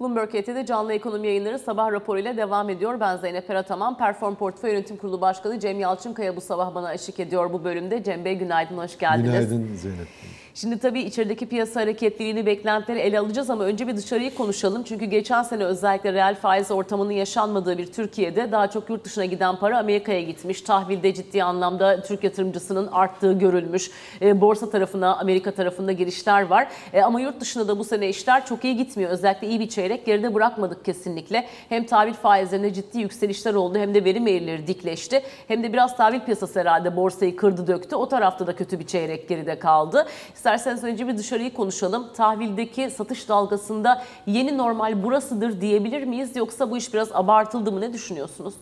[0.00, 3.00] Bloomberg HT'de canlı ekonomi yayınları sabah raporuyla devam ediyor.
[3.00, 3.96] Ben Zeynep Erataman.
[3.96, 8.04] Perform Portföy Yönetim Kurulu Başkanı Cem Yalçınkaya bu sabah bana eşlik ediyor bu bölümde.
[8.04, 9.30] Cem Bey günaydın, hoş geldiniz.
[9.32, 10.08] Günaydın Zeynep.
[10.54, 14.82] Şimdi tabii içerideki piyasa hareketliliğini, beklentileri ele alacağız ama önce bir dışarıyı konuşalım.
[14.82, 19.56] Çünkü geçen sene özellikle reel faiz ortamının yaşanmadığı bir Türkiye'de daha çok yurt dışına giden
[19.56, 20.60] para Amerika'ya gitmiş.
[20.60, 23.90] Tahvilde ciddi anlamda Türk yatırımcısının arttığı görülmüş.
[24.22, 26.68] E, borsa tarafına, Amerika tarafında girişler var.
[26.92, 29.10] E, ama yurt dışında da bu sene işler çok iyi gitmiyor.
[29.10, 31.46] Özellikle iyi bir çeyrek geride bırakmadık kesinlikle.
[31.68, 35.22] Hem tahvil faizlerinde ciddi yükselişler oldu hem de verim eğrileri dikleşti.
[35.48, 37.96] Hem de biraz tahvil piyasası herhalde borsayı kırdı döktü.
[37.96, 40.06] O tarafta da kötü bir çeyrek geride kaldı.
[40.40, 42.06] İsterseniz önce bir dışarıyı konuşalım.
[42.16, 46.36] Tahvildeki satış dalgasında yeni normal burasıdır diyebilir miyiz?
[46.36, 47.80] Yoksa bu iş biraz abartıldı mı?
[47.80, 48.54] Ne düşünüyorsunuz?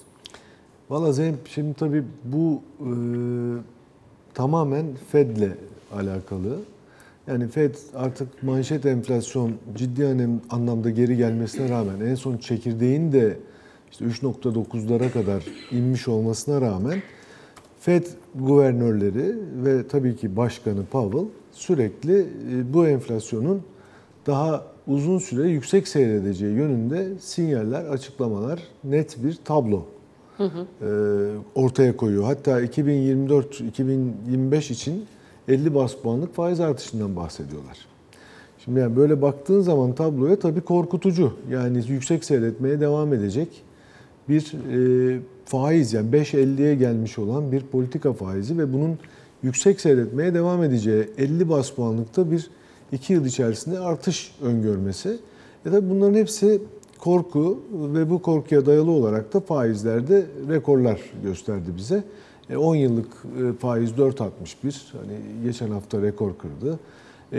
[0.90, 2.90] Valla Zeynep şimdi tabii bu e,
[4.34, 5.50] tamamen Fed'le
[5.92, 6.58] alakalı.
[7.26, 13.36] Yani Fed artık manşet enflasyon ciddi anlamda geri gelmesine rağmen en son çekirdeğin de
[13.90, 17.02] işte 3.9'lara kadar inmiş olmasına rağmen
[17.80, 19.34] Fed guvernörleri
[19.64, 23.62] ve tabii ki başkanı Powell sürekli e, bu enflasyonun
[24.26, 29.82] daha uzun süre yüksek seyredeceği yönünde sinyaller, açıklamalar, net bir tablo
[30.40, 30.44] e,
[31.54, 32.24] ortaya koyuyor.
[32.24, 35.04] Hatta 2024-2025 için
[35.48, 37.78] 50 bas puanlık faiz artışından bahsediyorlar.
[38.64, 41.32] Şimdi yani böyle baktığın zaman tabloya tabii korkutucu.
[41.50, 43.48] Yani yüksek seyretmeye devam edecek
[44.28, 48.98] bir e, faiz yani 5.50'ye gelmiş olan bir politika faizi ve bunun
[49.42, 52.50] yüksek seyretmeye devam edeceği 50 bas puanlıkta bir
[52.92, 55.18] 2 yıl içerisinde artış öngörmesi.
[55.66, 56.62] E tabii bunların hepsi
[56.98, 62.04] korku ve bu korkuya dayalı olarak da faizlerde rekorlar gösterdi bize.
[62.50, 64.30] E, 10 yıllık e, faiz 4.61
[64.92, 66.78] hani geçen hafta rekor kırdı.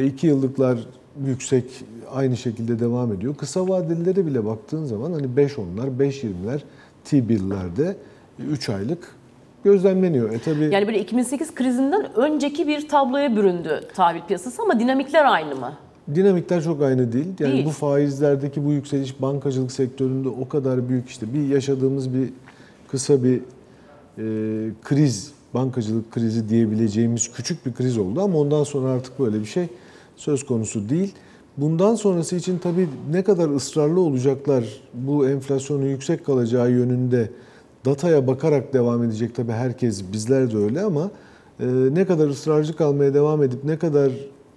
[0.06, 0.88] 2 yıllıklar
[1.26, 1.66] yüksek
[2.12, 3.36] aynı şekilde devam ediyor.
[3.36, 6.60] Kısa vadelilere bile baktığın zaman hani 5.10'lar, 5.20'ler
[7.10, 7.96] T-bill'lerde
[8.40, 9.16] 3 aylık
[9.64, 10.34] gözlemleniyor.
[10.34, 15.56] E tabii Yani böyle 2008 krizinden önceki bir tabloya büründü tahvil piyasası ama dinamikler aynı
[15.56, 15.74] mı?
[16.16, 17.28] Dinamikler çok aynı değil.
[17.40, 17.66] Yani Değil.
[17.66, 22.30] bu faizlerdeki bu yükseliş bankacılık sektöründe o kadar büyük işte bir yaşadığımız bir
[22.88, 24.24] kısa bir e,
[24.84, 29.68] kriz, bankacılık krizi diyebileceğimiz küçük bir kriz oldu ama ondan sonra artık böyle bir şey
[30.16, 31.14] söz konusu değil.
[31.62, 37.30] Bundan sonrası için tabii ne kadar ısrarlı olacaklar bu enflasyonun yüksek kalacağı yönünde
[37.86, 41.12] dataya bakarak devam edecek tabii herkes bizler de öyle ama
[41.60, 44.12] e, ne kadar ısrarcı kalmaya devam edip ne kadar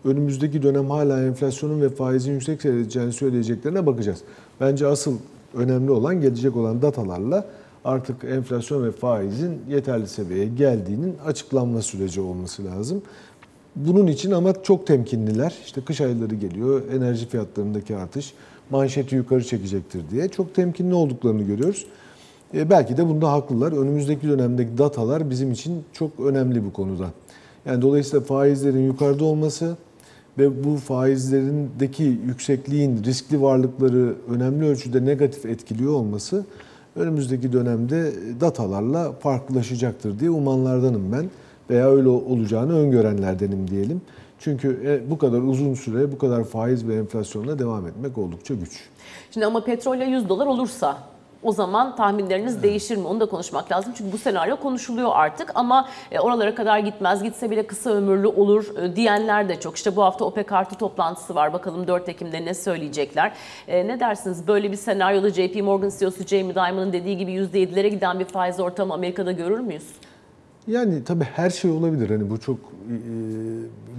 [0.04, 4.18] önümüzdeki dönem hala enflasyonun ve faizin yüksek seyredeceğini söyleyeceklerine bakacağız.
[4.60, 5.18] Bence asıl
[5.54, 7.46] önemli olan gelecek olan datalarla
[7.84, 13.02] artık enflasyon ve faizin yeterli seviyeye geldiğinin açıklanma süreci olması lazım.
[13.76, 15.54] Bunun için ama çok temkinliler.
[15.64, 18.34] İşte kış ayları geliyor, enerji fiyatlarındaki artış
[18.70, 21.86] manşeti yukarı çekecektir diye çok temkinli olduklarını görüyoruz.
[22.54, 23.72] E, belki de bunda haklılar.
[23.72, 27.10] Önümüzdeki dönemdeki datalar bizim için çok önemli bu konuda.
[27.66, 29.76] Yani dolayısıyla faizlerin yukarıda olması
[30.38, 36.44] ve bu faizlerindeki yüksekliğin riskli varlıkları önemli ölçüde negatif etkiliyor olması
[36.96, 41.30] önümüzdeki dönemde datalarla farklılaşacaktır diye umanlardanım ben
[41.72, 44.02] veya öyle olacağını öngörenlerdenim diyelim.
[44.38, 48.80] Çünkü e, bu kadar uzun süre bu kadar faiz ve enflasyonla devam etmek oldukça güç.
[49.30, 50.98] Şimdi ama petrolle 100 dolar olursa
[51.42, 53.06] o zaman tahminleriniz değişir mi?
[53.06, 53.92] Onu da konuşmak lazım.
[53.96, 57.22] Çünkü bu senaryo konuşuluyor artık ama e, oralara kadar gitmez.
[57.22, 59.76] Gitse bile kısa ömürlü olur e, diyenler de çok.
[59.76, 61.52] İşte bu hafta OPEC artı toplantısı var.
[61.52, 63.32] Bakalım 4 Ekim'de ne söyleyecekler.
[63.68, 64.46] E, Ne dersiniz?
[64.48, 68.94] Böyle bir senaryoda JP Morgan CEO'su Jamie Dimon'ın dediği gibi %7'lere giden bir faiz ortamı
[68.94, 69.86] Amerika'da görür müyüz?
[70.66, 72.10] Yani tabii her şey olabilir.
[72.10, 72.94] Hani bu çok e,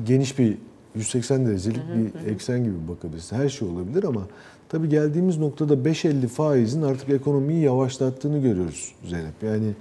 [0.05, 0.57] geniş bir
[0.95, 3.35] 180 derecelik bir eksen gibi bakabilirsin.
[3.35, 4.21] Her şey olabilir ama
[4.69, 9.43] tabii geldiğimiz noktada 5.50 faizin artık ekonomiyi yavaşlattığını görüyoruz Zeynep.
[9.43, 9.71] Yani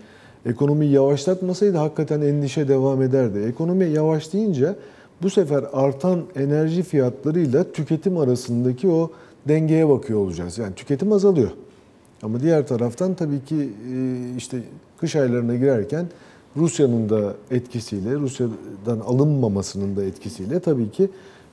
[0.47, 3.39] ekonomiyi yavaşlatmasaydı hakikaten endişe devam ederdi.
[3.39, 4.77] Ekonomi yavaşlayınca
[5.23, 9.11] bu sefer artan enerji fiyatlarıyla tüketim arasındaki o
[9.49, 10.59] dengeye bakıyor olacağız.
[10.59, 11.51] Yani tüketim azalıyor.
[12.23, 14.59] Ama diğer taraftan tabii ki e, işte
[14.99, 16.07] kış aylarına girerken
[16.57, 21.11] Rusya'nın da etkisiyle, Rusya'dan alınmamasının da etkisiyle tabii ki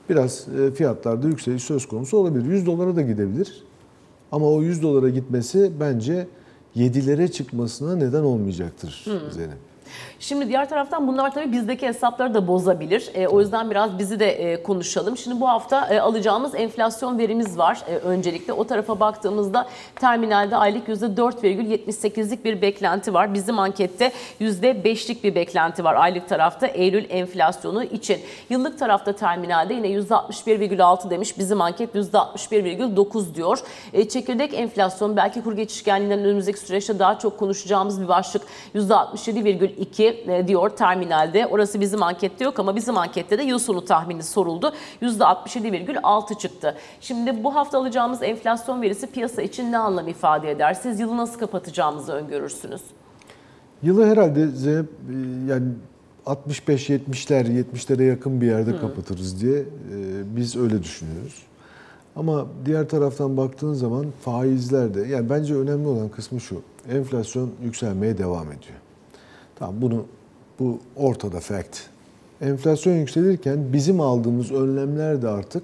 [0.08, 2.44] biraz e, fiyatlarda yükseliş söz konusu olabilir.
[2.44, 3.64] 100 dolara da gidebilir.
[4.32, 6.26] Ama o 100 dolara gitmesi bence
[6.76, 9.69] 7'lere çıkmasına neden olmayacaktır Zeynep.
[10.20, 13.10] Şimdi diğer taraftan bunlar tabii bizdeki hesapları da bozabilir.
[13.14, 15.16] E, o yüzden biraz bizi de e, konuşalım.
[15.16, 17.82] Şimdi bu hafta e, alacağımız enflasyon verimiz var.
[17.88, 19.66] E, öncelikle o tarafa baktığımızda
[19.96, 23.34] terminalde aylık %4,78'lik bir beklenti var.
[23.34, 28.18] Bizim ankette %5'lik bir beklenti var aylık tarafta Eylül enflasyonu için.
[28.50, 31.38] Yıllık tarafta terminalde yine %61,6 demiş.
[31.38, 33.58] Bizim anket %61,9 diyor.
[33.92, 38.42] E, çekirdek enflasyon belki kur geçişkenliğinden önümüzdeki süreçte daha çok konuşacağımız bir başlık
[38.74, 41.46] %67,2 e, diyor terminalde.
[41.46, 44.72] Orası bizim ankette yok ama bizim ankette de yıl sonu tahmini soruldu.
[45.02, 46.76] %67,6 çıktı.
[47.00, 50.74] Şimdi bu hafta alacağımız enflasyon verisi piyasa için ne anlam ifade eder?
[50.74, 52.82] Siz yılı nasıl kapatacağımızı öngörürsünüz?
[53.82, 54.86] Yılı herhalde Zeynep
[55.48, 55.68] yani
[56.26, 59.66] 65-70'ler, 70'lere yakın bir yerde kapatırız diye e,
[60.36, 61.42] biz öyle düşünüyoruz.
[62.16, 66.62] Ama diğer taraftan baktığın zaman faizler de yani bence önemli olan kısmı şu.
[66.92, 68.78] Enflasyon yükselmeye devam ediyor.
[69.60, 70.04] Tamam bunu
[70.58, 71.78] bu ortada fact.
[72.40, 75.62] Enflasyon yükselirken bizim aldığımız önlemler de artık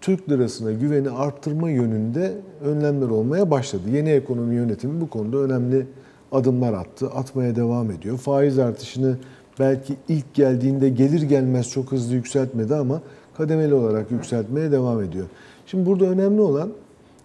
[0.00, 2.32] Türk lirasına güveni arttırma yönünde
[2.64, 3.82] önlemler olmaya başladı.
[3.92, 5.86] Yeni ekonomi yönetimi bu konuda önemli
[6.32, 7.06] adımlar attı.
[7.06, 8.18] Atmaya devam ediyor.
[8.18, 9.16] Faiz artışını
[9.58, 13.00] belki ilk geldiğinde gelir gelmez çok hızlı yükseltmedi ama
[13.36, 15.26] kademeli olarak yükseltmeye devam ediyor.
[15.66, 16.70] Şimdi burada önemli olan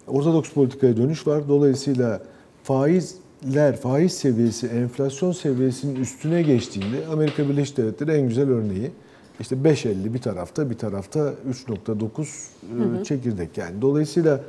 [0.08, 1.48] ortodoks politikaya dönüş var.
[1.50, 2.22] Dolayısıyla
[3.42, 8.92] faizler, faiz seviyesi enflasyon seviyesinin üstüne geçtiğinde Amerika Birleşik Devletleri en güzel örneği.
[9.40, 11.34] İşte 5.50 bir tarafta bir tarafta
[11.68, 13.82] 3.9 e, çekirdek yani.
[13.82, 14.42] Dolayısıyla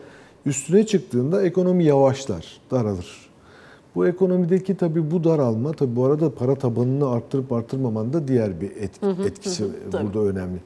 [0.46, 3.30] üstüne çıktığında ekonomi yavaşlar, daralır.
[3.94, 8.70] Bu ekonomideki tabii bu daralma tabii bu arada para tabanını arttırıp arttırmaman da diğer bir
[8.70, 10.04] et- etkisi Tabii.
[10.04, 10.58] burada önemli.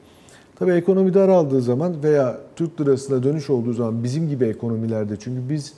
[0.55, 5.73] Tabii ekonomi daraldığı zaman veya Türk lirasına dönüş olduğu zaman bizim gibi ekonomilerde çünkü biz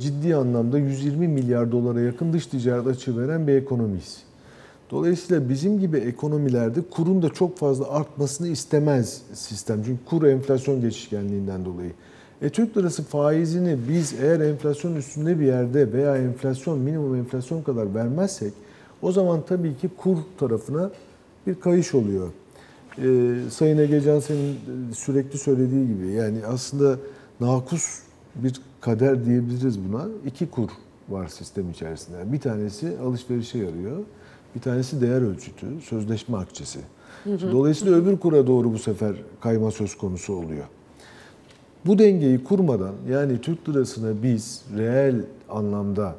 [0.00, 4.22] ciddi anlamda 120 milyar dolara yakın dış ticaret açığı veren bir ekonomiyiz.
[4.90, 9.82] Dolayısıyla bizim gibi ekonomilerde kurun da çok fazla artmasını istemez sistem.
[9.84, 11.92] Çünkü kur enflasyon geçişkenliğinden dolayı.
[12.42, 17.94] E Türk lirası faizini biz eğer enflasyon üstünde bir yerde veya enflasyon minimum enflasyon kadar
[17.94, 18.52] vermezsek
[19.02, 20.90] o zaman tabii ki kur tarafına
[21.46, 22.28] bir kayış oluyor.
[22.98, 24.56] Ee, Sayın Egecan senin
[24.94, 26.96] sürekli söylediği gibi yani aslında
[27.40, 28.07] nakus
[28.38, 30.06] bir kader diyebiliriz buna.
[30.26, 30.70] İki kur
[31.08, 32.32] var sistem içerisinde.
[32.32, 33.96] Bir tanesi alışverişe yarıyor.
[34.54, 36.78] Bir tanesi değer ölçütü, sözleşme akçesi.
[37.26, 40.64] Dolayısıyla öbür kura doğru bu sefer kayma söz konusu oluyor.
[41.86, 46.14] Bu dengeyi kurmadan yani Türk lirasına biz reel anlamda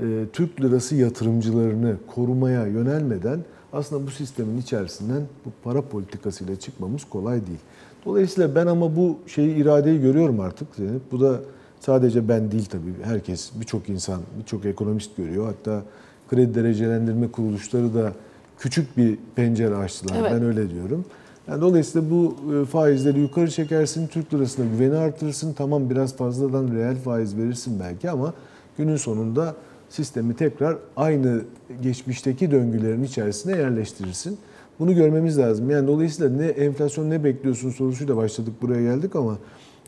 [0.00, 3.40] e, Türk lirası yatırımcılarını korumaya yönelmeden
[3.72, 7.58] aslında bu sistemin içerisinden bu para politikasıyla çıkmamız kolay değil.
[8.04, 11.12] Dolayısıyla ben ama bu şeyi iradeyi görüyorum artık Zeynep.
[11.12, 11.40] Bu da
[11.80, 12.94] sadece ben değil tabii.
[13.02, 15.46] Herkes, birçok insan, birçok ekonomist görüyor.
[15.46, 15.82] Hatta
[16.30, 18.12] kredi derecelendirme kuruluşları da
[18.58, 20.16] küçük bir pencere açtılar.
[20.20, 20.32] Evet.
[20.34, 21.04] Ben öyle diyorum.
[21.48, 25.52] Yani dolayısıyla bu e, faizleri yukarı çekersin, Türk lirasına güveni artırırsın.
[25.52, 28.34] Tamam biraz fazladan reel faiz verirsin belki ama
[28.78, 29.54] günün sonunda
[29.88, 31.42] sistemi tekrar aynı
[31.82, 34.38] geçmişteki döngülerin içerisine yerleştirirsin.
[34.80, 35.70] Bunu görmemiz lazım.
[35.70, 39.36] Yani dolayısıyla ne enflasyon ne bekliyorsun sorusuyla başladık buraya geldik ama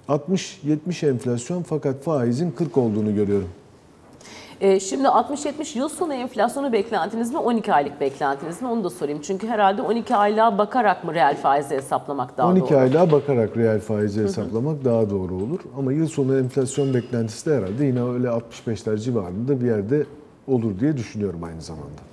[0.09, 3.49] 60-70 enflasyon fakat faizin 40 olduğunu görüyorum.
[4.61, 9.21] E, şimdi 60-70 yıl sonu enflasyonu beklentiniz mi 12 aylık beklentiniz mi onu da sorayım.
[9.23, 12.79] Çünkü herhalde 12 aylığa bakarak mı reel faizi hesaplamak daha 12 doğru?
[12.79, 15.61] aylığa bakarak reel faizi hesaplamak daha doğru olur.
[15.79, 20.07] Ama yıl sonu enflasyon beklentisi de herhalde yine öyle 65'ler civarında bir yerde
[20.47, 22.12] olur diye düşünüyorum aynı zamanda.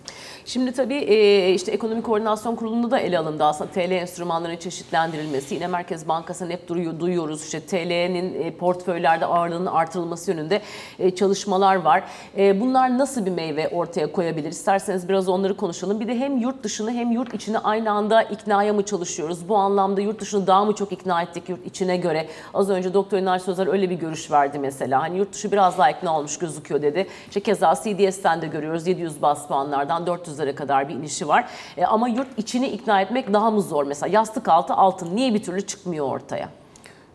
[0.50, 5.56] Şimdi tabii e, işte Ekonomi Koordinasyon Kurulu'nda da ele alındı aslında TL enstrümanlarının çeşitlendirilmesi.
[5.56, 10.62] Yine Merkez Bankası'nın hep duruyor, duyuyoruz işte TL'nin e, portföylerde ağırlığının artırılması yönünde
[11.00, 12.04] e, çalışmalar var.
[12.38, 14.52] Bunlar nasıl bir meyve ortaya koyabilir?
[14.52, 16.00] İsterseniz biraz onları konuşalım.
[16.00, 19.50] Bir de hem yurt dışını hem yurt içini aynı anda iknaya mı çalışıyoruz?
[19.50, 22.28] Bu anlamda yurt dışını daha mı çok ikna ettik yurt içine göre?
[22.54, 25.02] Az önce Doktor İnal Sözer öyle bir görüş verdi mesela.
[25.02, 27.07] Hani yurt dışı biraz daha ikna olmuş gözüküyor dedi.
[27.28, 30.07] İşte keza CDS'ten de görüyoruz 700 bas puanlardan
[30.40, 31.50] 400'lere kadar bir inişi var.
[31.78, 33.84] E, ama yurt içini ikna etmek daha mı zor?
[33.86, 36.50] Mesela yastık altı altın niye bir türlü çıkmıyor ortaya?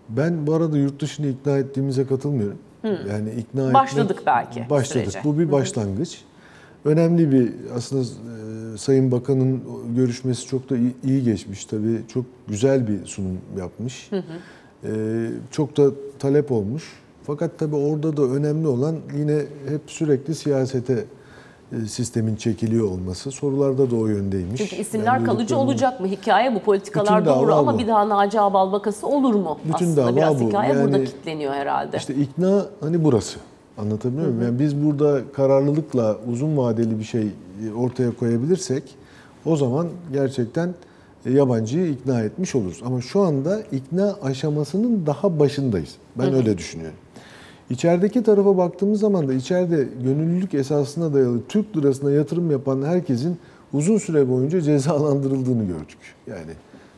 [0.09, 2.59] Ben bu arada yurt dışını ikna ettiğimize katılmıyorum.
[2.85, 5.02] Yani ikna etmek- Başladık belki Başladık.
[5.02, 5.21] sürece.
[5.25, 6.21] Bu bir başlangıç.
[6.85, 9.62] Önemli bir aslında e, Sayın Bakan'ın
[9.97, 12.00] görüşmesi çok da iyi, iyi geçmiş tabii.
[12.09, 14.11] Çok güzel bir sunum yapmış.
[14.85, 14.90] E,
[15.50, 16.85] çok da talep olmuş.
[17.26, 19.37] Fakat tabii orada da önemli olan yine
[19.69, 21.04] hep sürekli siyasete
[21.88, 23.31] sistemin çekiliyor olması.
[23.31, 24.59] Sorularda da o yöndeymiş.
[24.61, 26.07] Çünkü isimler Ben kalıcı olacak mı?
[26.07, 26.59] Hikaye bu.
[26.59, 27.78] Politikalar doğru ama bu.
[27.78, 29.59] bir daha Naci Ağbal vakası olur mu?
[29.64, 30.49] Bütün Aslında biraz bu.
[30.49, 31.97] hikaye burada Yani kilitleniyor herhalde.
[31.97, 33.38] İşte ikna hani burası.
[33.78, 34.43] Anlatabiliyor muyum?
[34.43, 37.28] Yani biz burada kararlılıkla uzun vadeli bir şey
[37.76, 38.83] ortaya koyabilirsek
[39.47, 40.75] o zaman gerçekten
[41.31, 42.83] yabancıyı ikna etmiş oluruz.
[42.87, 45.95] Ama şu anda ikna aşamasının daha başındayız.
[46.19, 46.97] Ben öyle düşünüyorum.
[47.71, 53.38] İçerideki tarafa baktığımız zaman da içeride gönüllülük esasına dayalı Türk lirasına yatırım yapan herkesin
[53.73, 55.99] uzun süre boyunca cezalandırıldığını gördük.
[56.26, 56.52] Yani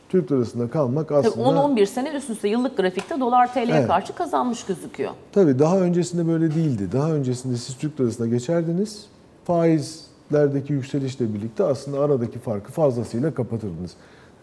[0.09, 1.47] Türk lirasında kalmak aslında...
[1.49, 3.87] 10-11 sene üst üste yıllık grafikte dolar TL'ye Evet.
[3.87, 5.11] karşı kazanmış gözüküyor.
[5.31, 6.89] Tabii daha öncesinde böyle değildi.
[6.93, 9.05] Daha öncesinde siz Türk lirasına geçerdiniz.
[9.45, 13.91] Faizlerdeki yükselişle birlikte aslında aradaki farkı fazlasıyla kapatırdınız.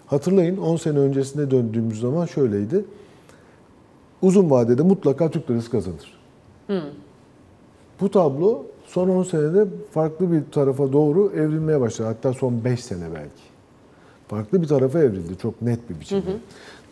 [0.07, 2.85] Hatırlayın 10 sene öncesine döndüğümüz zaman şöyleydi.
[4.25, 6.19] Uzun vadede mutlaka Türk lirası kazanır.
[8.00, 12.09] Bu tablo son 10 senede farklı bir tarafa doğru evrilmeye başladı.
[12.09, 13.43] Hatta son 5 sene belki.
[14.28, 16.23] Farklı bir tarafa evrildi çok net bir biçimde.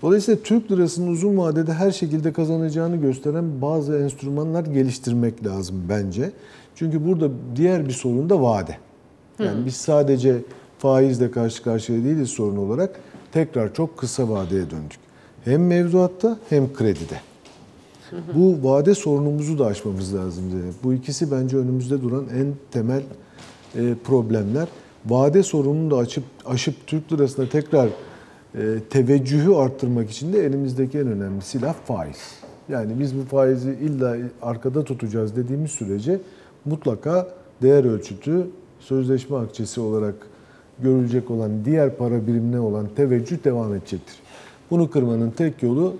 [0.02, 6.30] Dolayısıyla Türk lirasının uzun vadede her şekilde kazanacağını gösteren bazı enstrümanlar geliştirmek lazım bence.
[6.74, 8.76] Çünkü burada diğer bir sorun da vade.
[9.38, 10.38] Yani biz sadece
[10.78, 13.00] faizle karşı karşıya değiliz sorun olarak.
[13.32, 15.01] Tekrar çok kısa vadeye döndük.
[15.44, 17.20] Hem mevduatta hem kredide.
[18.34, 20.50] Bu vade sorunumuzu da aşmamız lazım.
[20.50, 20.74] Zeynep.
[20.84, 23.02] Bu ikisi bence önümüzde duran en temel
[23.76, 24.68] e, problemler.
[25.06, 27.88] Vade sorununu da açıp aşıp Türk lirasına tekrar
[28.54, 32.38] e, teveccühü arttırmak için de elimizdeki en önemli silah faiz.
[32.68, 36.20] Yani biz bu faizi illa arkada tutacağız dediğimiz sürece
[36.64, 37.28] mutlaka
[37.62, 38.46] değer ölçütü
[38.80, 40.14] sözleşme akçesi olarak
[40.78, 44.16] görülecek olan diğer para birimine olan teveccüh devam edecektir.
[44.72, 45.96] Bunu kırmanın tek yolu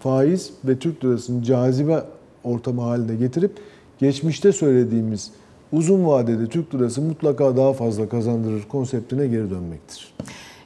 [0.00, 2.02] faiz ve Türk lirasını cazibe
[2.44, 3.52] ortamı haline getirip
[3.98, 5.30] geçmişte söylediğimiz
[5.72, 10.14] uzun vadede Türk lirası mutlaka daha fazla kazandırır konseptine geri dönmektir.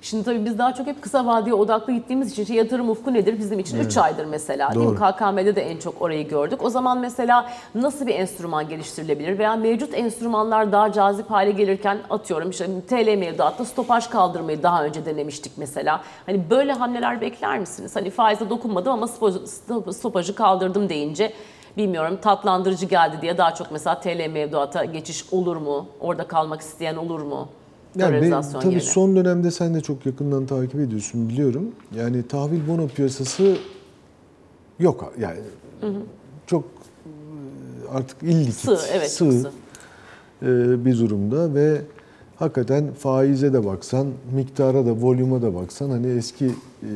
[0.03, 3.39] Şimdi tabii biz daha çok hep kısa vadeye odaklı gittiğimiz için şey, yatırım ufku nedir
[3.39, 3.79] bizim için?
[3.79, 4.97] 3 aydır mesela değil mi?
[5.01, 5.13] Doğru.
[5.13, 6.65] KKM'de de en çok orayı gördük.
[6.65, 12.51] O zaman mesela nasıl bir enstrüman geliştirilebilir veya mevcut enstrümanlar daha cazip hale gelirken atıyorum
[12.51, 16.01] işte TL mevduatta stopaj kaldırmayı daha önce denemiştik mesela.
[16.27, 17.97] Hani böyle hamleler bekler misiniz?
[17.97, 19.07] Hani faize dokunmadım ama
[19.93, 21.33] stopajı kaldırdım deyince
[21.77, 25.87] bilmiyorum tatlandırıcı geldi diye daha çok mesela TL mevduata geçiş olur mu?
[26.01, 27.49] Orada kalmak isteyen olur mu?
[27.97, 28.89] Yani ben, Dolarizasyon tabii yerine.
[28.91, 31.65] son dönemde sen de çok yakından takip ediyorsun biliyorum.
[31.97, 33.57] Yani tahvil bono piyasası
[34.79, 35.39] yok yani
[36.47, 37.09] çok e,
[37.95, 39.51] artık illikit, Sığ, evet, çok sığ.
[40.43, 41.83] e, bir durumda ve
[42.37, 46.91] hakikaten faize de baksan, miktara da, volüme de baksan hani eski e,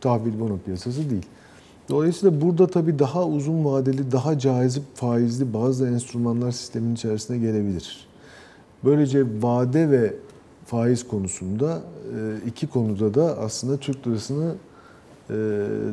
[0.00, 1.26] tahvil bono piyasası değil.
[1.88, 8.07] Dolayısıyla burada tabii daha uzun vadeli, daha cazip faizli bazı enstrümanlar sistemin içerisine gelebilir.
[8.84, 10.14] Böylece vade ve
[10.66, 11.82] faiz konusunda
[12.14, 14.54] e, iki konuda da aslında Türk lirasını
[15.30, 15.34] e,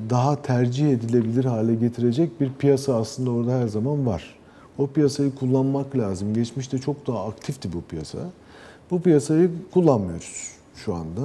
[0.09, 4.35] daha tercih edilebilir hale getirecek bir piyasa aslında orada her zaman var.
[4.77, 6.33] O piyasayı kullanmak lazım.
[6.33, 8.19] Geçmişte çok daha aktifti bu piyasa.
[8.91, 11.21] Bu piyasayı kullanmıyoruz şu anda.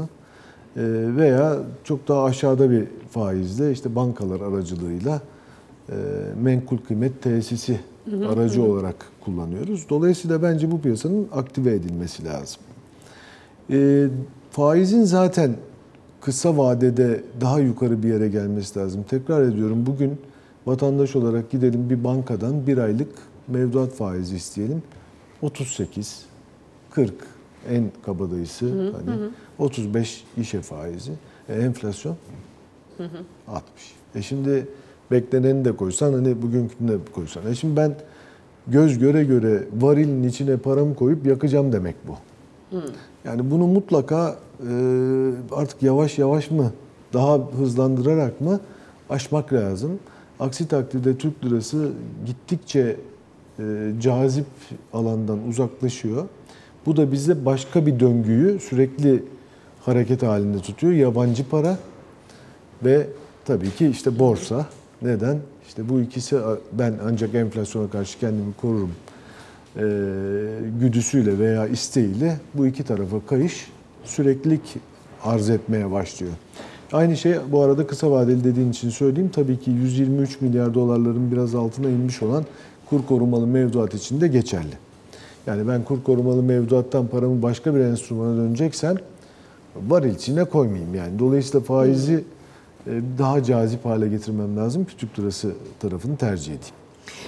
[0.76, 0.82] E,
[1.16, 5.20] Veya çok daha aşağıda bir faizle işte bankalar aracılığıyla
[6.42, 7.80] menkul kıymet tesisi
[8.28, 9.86] aracı olarak kullanıyoruz.
[9.90, 12.60] Dolayısıyla bence bu piyasanın aktive edilmesi lazım.
[13.70, 14.08] E,
[14.50, 15.56] faizin zaten
[16.20, 19.04] kısa vadede daha yukarı bir yere gelmesi lazım.
[19.10, 20.18] Tekrar ediyorum bugün
[20.66, 23.12] vatandaş olarak gidelim bir bankadan bir aylık
[23.48, 24.82] mevduat faizi isteyelim.
[25.42, 26.24] 38,
[26.90, 27.14] 40
[27.70, 29.16] en kabadayısı hani
[29.58, 31.12] 35 işe faizi.
[31.48, 32.16] E, enflasyon
[33.48, 33.94] 60.
[34.14, 34.68] E şimdi
[35.10, 37.46] bekleneni de koysan hani bugünkünü de koysan.
[37.46, 37.94] E şimdi ben
[38.66, 42.12] göz göre göre varilin içine paramı koyup yakacağım demek bu.
[43.24, 44.72] Yani bunu mutlaka e,
[45.52, 46.72] artık yavaş yavaş mı
[47.12, 48.60] daha hızlandırarak mı
[49.10, 49.98] aşmak lazım.
[50.40, 51.90] Aksi takdirde Türk lirası
[52.26, 52.96] gittikçe
[53.58, 54.46] e, cazip
[54.92, 56.24] alandan uzaklaşıyor.
[56.86, 59.24] Bu da bize başka bir döngüyü sürekli
[59.80, 60.92] hareket halinde tutuyor.
[60.92, 61.78] Yabancı para
[62.84, 63.06] ve
[63.44, 64.66] tabii ki işte borsa.
[65.02, 65.38] Neden?
[65.68, 66.36] İşte bu ikisi
[66.72, 68.92] ben ancak enflasyona karşı kendimi korurum
[69.76, 69.82] e,
[70.80, 73.70] güdüsüyle veya isteğiyle bu iki tarafa kayış
[74.04, 74.76] süreklilik
[75.24, 76.32] arz etmeye başlıyor.
[76.92, 79.30] Aynı şey bu arada kısa vadeli dediğin için söyleyeyim.
[79.34, 82.44] Tabii ki 123 milyar dolarların biraz altına inmiş olan
[82.90, 84.74] kur korumalı mevduat için de geçerli.
[85.46, 88.96] Yani ben kur korumalı mevduattan paramı başka bir enstrümana döneceksem
[89.88, 91.18] varil içine koymayayım yani.
[91.18, 92.39] Dolayısıyla faizi e,
[93.18, 96.79] daha cazip hale getirmem lazım ki Türk lirası tarafını tercih edeyim.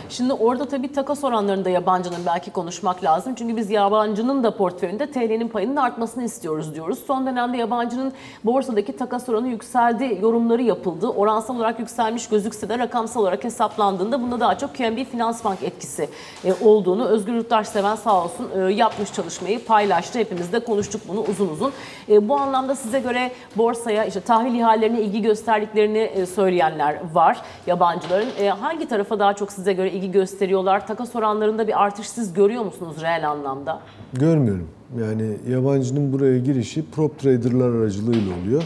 [0.09, 3.35] Şimdi orada tabii takas oranlarında yabancının belki konuşmak lazım.
[3.35, 6.99] Çünkü biz yabancının da portföyünde TL'nin payının artmasını istiyoruz diyoruz.
[7.07, 8.13] Son dönemde yabancının
[8.45, 11.09] borsadaki takas oranı yükseldi yorumları yapıldı.
[11.09, 16.09] Oransal olarak yükselmiş gözükse de rakamsal olarak hesaplandığında bunda daha çok QNB Finans Bank etkisi
[16.45, 20.19] e, olduğunu Özgür Yurttaşseven sağ olsun e, yapmış çalışmayı paylaştı.
[20.19, 21.73] Hepimiz de konuştuk bunu uzun uzun.
[22.09, 28.29] E, Bu anlamda size göre borsaya işte tahvil ihalelerine ilgi gösterdiklerini söyleyenler var yabancıların.
[28.61, 30.87] Hangi tarafa daha çok size göre ilgi gösteriyorlar?
[30.87, 33.81] Takas oranlarında bir artış siz görüyor musunuz reel anlamda?
[34.13, 34.69] Görmüyorum.
[35.01, 38.63] Yani yabancının buraya girişi prop traderlar aracılığıyla oluyor.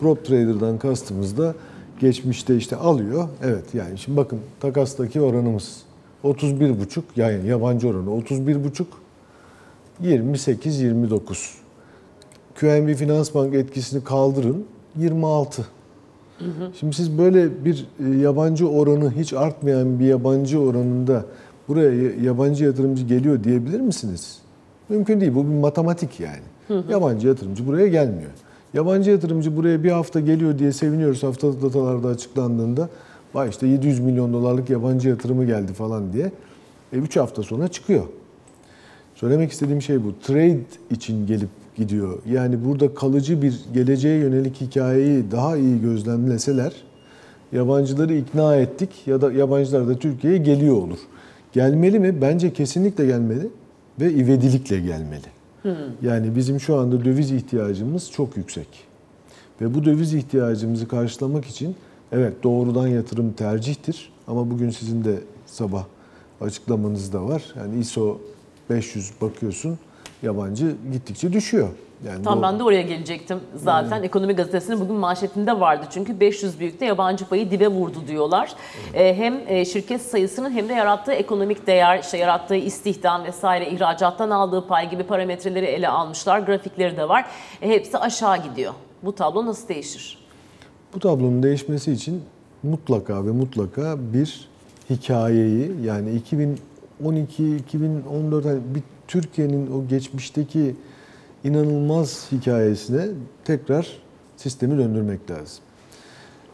[0.00, 1.54] Prop trader'dan kastımız da
[2.00, 3.28] geçmişte işte alıyor.
[3.44, 5.82] Evet yani şimdi bakın takastaki oranımız
[6.24, 8.84] 31,5 yani yabancı oranı 31,5
[10.00, 11.54] 28 29.
[12.54, 15.66] QNB Finans Bank etkisini kaldırın 26.
[16.80, 21.24] Şimdi siz böyle bir e, yabancı oranı hiç artmayan bir yabancı oranında
[21.68, 24.38] buraya yabancı yatırımcı geliyor diyebilir misiniz?
[24.88, 25.34] Mümkün değil.
[25.34, 26.82] Bu bir matematik yani.
[26.90, 28.30] Yabancı yatırımcı buraya gelmiyor.
[28.74, 32.88] Yabancı yatırımcı buraya bir hafta geliyor diye seviniyoruz haftalık datalarda açıklandığında.
[33.34, 36.32] Vay işte 700 milyon dolarlık yabancı yatırımı geldi falan diye.
[36.92, 38.04] E 3 hafta sonra çıkıyor.
[39.14, 40.14] Söylemek istediğim şey bu.
[40.22, 40.60] Trade
[40.90, 41.48] için gelip
[41.82, 42.18] gidiyor.
[42.30, 46.72] Yani burada kalıcı bir geleceğe yönelik hikayeyi daha iyi gözlemleseler
[47.52, 50.98] yabancıları ikna ettik ya da yabancılar da Türkiye'ye geliyor olur.
[51.52, 52.22] Gelmeli mi?
[52.22, 53.48] Bence kesinlikle gelmeli
[54.00, 55.26] ve ivedilikle gelmeli.
[56.02, 58.68] Yani bizim şu anda döviz ihtiyacımız çok yüksek.
[59.60, 61.76] Ve bu döviz ihtiyacımızı karşılamak için
[62.12, 65.84] evet doğrudan yatırım tercihtir ama bugün sizin de sabah
[66.40, 67.42] açıklamanız da var.
[67.56, 68.20] Yani ISO
[68.70, 69.78] 500 bakıyorsun
[70.22, 71.68] yabancı gittikçe düşüyor.
[72.06, 74.02] Yani Tam bu- ben de oraya gelecektim zaten.
[74.02, 75.86] Ekonomi gazetesinin bugün manşetinde vardı.
[75.90, 78.52] Çünkü 500 büyükte yabancı payı dibe vurdu diyorlar.
[78.94, 84.30] Ee, hem e, şirket sayısının hem de yarattığı ekonomik değer, işte yarattığı istihdam vesaire, ihracattan
[84.30, 86.38] aldığı pay gibi parametreleri ele almışlar.
[86.38, 87.26] Grafikleri de var.
[87.62, 88.72] E, hepsi aşağı gidiyor.
[89.02, 90.18] Bu tablo nasıl değişir?
[90.94, 92.22] Bu tablonun değişmesi için
[92.62, 94.48] mutlaka ve mutlaka bir
[94.90, 96.10] hikayeyi yani
[97.00, 100.76] 2012 2014 hani bir Türkiye'nin o geçmişteki
[101.44, 103.08] inanılmaz hikayesine
[103.44, 103.88] tekrar
[104.36, 105.64] sistemi döndürmek lazım.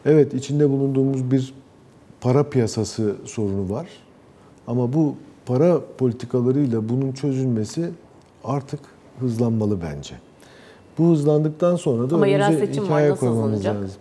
[0.04, 1.54] Evet içinde bulunduğumuz bir
[2.20, 3.88] para piyasası sorunu var.
[4.66, 5.14] Ama bu
[5.46, 7.90] para politikalarıyla bunun çözülmesi
[8.44, 8.80] artık
[9.20, 10.14] hızlanmalı bence.
[10.98, 14.00] Bu hızlandıktan sonra da Ama önümüze var, hikaye nasıl koymamız lazım.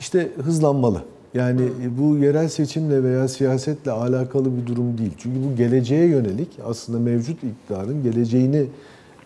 [0.00, 1.02] İşte hızlanmalı.
[1.34, 5.12] Yani bu yerel seçimle veya siyasetle alakalı bir durum değil.
[5.18, 8.66] Çünkü bu geleceğe yönelik aslında mevcut iktidarın geleceğini,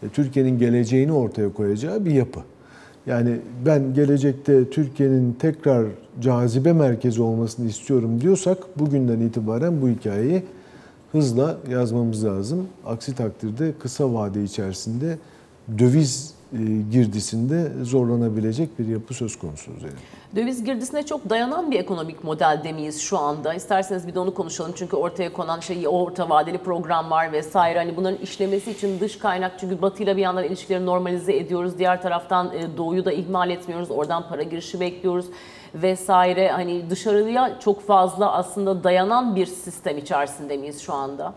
[0.03, 2.41] e, Türkiye'nin geleceğini ortaya koyacağı bir yapı.
[3.07, 5.87] Yani ben gelecekte Türkiye'nin tekrar
[6.21, 10.43] cazibe merkezi olmasını istiyorum diyorsak bugünden itibaren bu hikayeyi
[11.13, 12.67] hızla yazmamız lazım.
[12.87, 15.19] Aksi takdirde kısa vade içerisinde
[15.79, 16.36] döviz e,
[16.91, 19.97] girdisinde zorlanabilecek bir yapı söz konusu üzerinde.
[20.37, 23.55] Döviz girdisine çok dayanan bir ekonomik modelde miyiz şu anda?
[23.55, 24.73] İsterseniz bir de onu konuşalım.
[24.77, 27.79] Çünkü ortaya konan şey orta vadeli program var vesaire.
[27.79, 31.79] Hani bunların işlemesi için dış kaynak çünkü Batı ile bir yandan ilişkileri normalize ediyoruz.
[31.79, 33.91] Diğer taraftan e, doğuyu da ihmal etmiyoruz.
[33.91, 35.27] Oradan para girişi bekliyoruz
[35.75, 36.51] vesaire.
[36.51, 41.35] Hani dışarıya çok fazla aslında dayanan bir sistem içerisinde miyiz şu anda?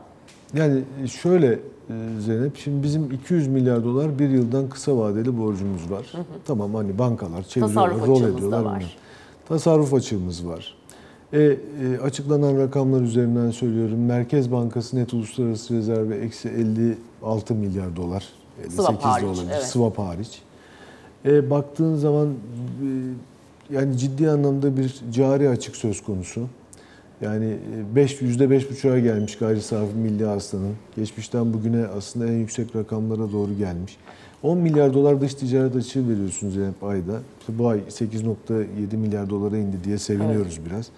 [0.53, 0.81] Yani
[1.21, 1.47] şöyle
[1.89, 6.13] e, Zeynep, şimdi bizim 200 milyar dolar bir yıldan kısa vadeli borcumuz var.
[6.45, 8.63] Tamam hani bankalar çeviriyorlar, Tasarruf rol ediyorlar.
[8.63, 8.97] var.
[9.47, 10.75] Tasarruf açığımız var.
[11.33, 11.57] E, e,
[12.03, 14.05] açıklanan rakamlar üzerinden söylüyorum.
[14.05, 16.49] Merkez Bankası net uluslararası rezervi eksi
[17.21, 18.27] 56 milyar dolar.
[18.59, 19.51] 58 Swap de hariç, olabilir.
[19.53, 19.63] evet.
[19.65, 20.41] Swap hariç.
[21.25, 22.33] E, baktığın zaman e,
[23.73, 26.41] yani ciddi anlamda bir cari açık söz konusu.
[27.21, 27.57] Yani
[27.95, 30.75] 5 yüzde beş buçuğa gelmiş gayri safi milli hasılanın.
[30.95, 33.97] Geçmişten bugüne aslında en yüksek rakamlara doğru gelmiş.
[34.43, 37.19] 10 milyar dolar dış ticaret açığı veriyorsunuz hep ayda.
[37.39, 40.89] İşte bu ay 8.7 milyar dolara indi diye seviniyoruz biraz.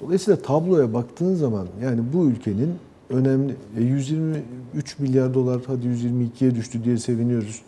[0.00, 2.74] Dolayısıyla tabloya baktığın zaman yani bu ülkenin
[3.10, 7.62] önemli e, 123 milyar dolar hadi 122'ye düştü diye seviniyoruz.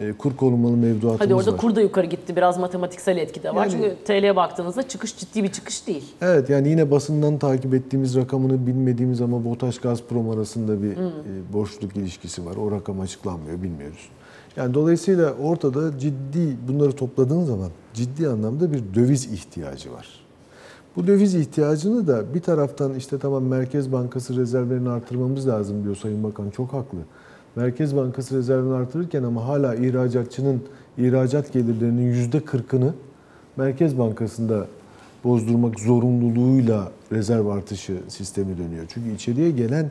[0.00, 1.58] E, Kur korumalı mevduatımız Hadi orada var.
[1.60, 2.36] kur da yukarı gitti.
[2.36, 3.62] Biraz matematiksel etki de var.
[3.66, 6.04] Yani- Çünkü TL'ye baktığınızda çıkış ciddi bir çıkış değil.
[6.20, 10.96] Evet yani yine basından takip ettiğimiz rakamını bilmediğimiz ama BOTAŞ Gazprom arasında bir e,
[11.52, 12.56] borçluluk ilişkisi var.
[12.56, 14.08] O rakam açıklanmıyor bilmiyoruz.
[14.56, 20.08] Yani dolayısıyla ortada ciddi bunları topladığın zaman ciddi anlamda bir döviz ihtiyacı var.
[20.96, 26.24] Bu döviz ihtiyacını da bir taraftan işte tamam Merkez Bankası rezervlerini artırmamız lazım diyor Sayın
[26.24, 26.98] Bakan çok haklı.
[27.56, 30.62] Merkez Bankası rezervini artırırken ama hala ihracatçının
[30.98, 32.94] ihracat gelirlerinin yüzde kırkını
[33.56, 34.66] Merkez Bankası'nda
[35.24, 38.84] bozdurmak zorunluluğuyla rezerv artışı sistemi dönüyor.
[38.88, 39.90] Çünkü içeriye gelen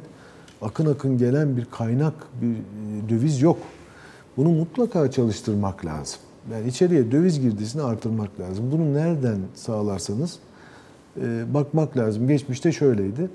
[0.61, 3.57] akın akın gelen bir kaynak, bir e, döviz yok.
[4.37, 6.19] Bunu mutlaka çalıştırmak lazım.
[6.51, 8.71] Yani içeriye döviz girdisini artırmak lazım.
[8.71, 10.39] Bunu nereden sağlarsanız
[11.21, 12.27] e, bakmak lazım.
[12.27, 13.29] Geçmişte şöyleydi.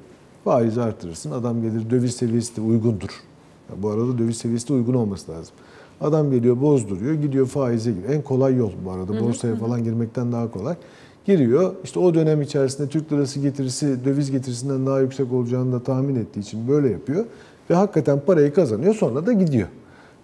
[0.45, 1.31] Faizi artırırsın.
[1.31, 3.11] Adam gelir döviz seviyesi de uygundur.
[3.71, 5.55] Ya bu arada döviz seviyesi de uygun olması lazım.
[6.01, 7.15] Adam geliyor bozduruyor.
[7.15, 8.13] Gidiyor faize giriyor.
[8.13, 9.21] En kolay yol bu arada.
[9.21, 10.75] Borsaya falan girmekten daha kolay.
[11.25, 11.75] Giriyor.
[11.85, 16.41] İşte o dönem içerisinde Türk lirası getirisi döviz getirisinden daha yüksek olacağını da tahmin ettiği
[16.41, 17.25] için böyle yapıyor.
[17.71, 18.95] Ve hakikaten parayı kazanıyor.
[18.95, 19.69] Sonra da gidiyor.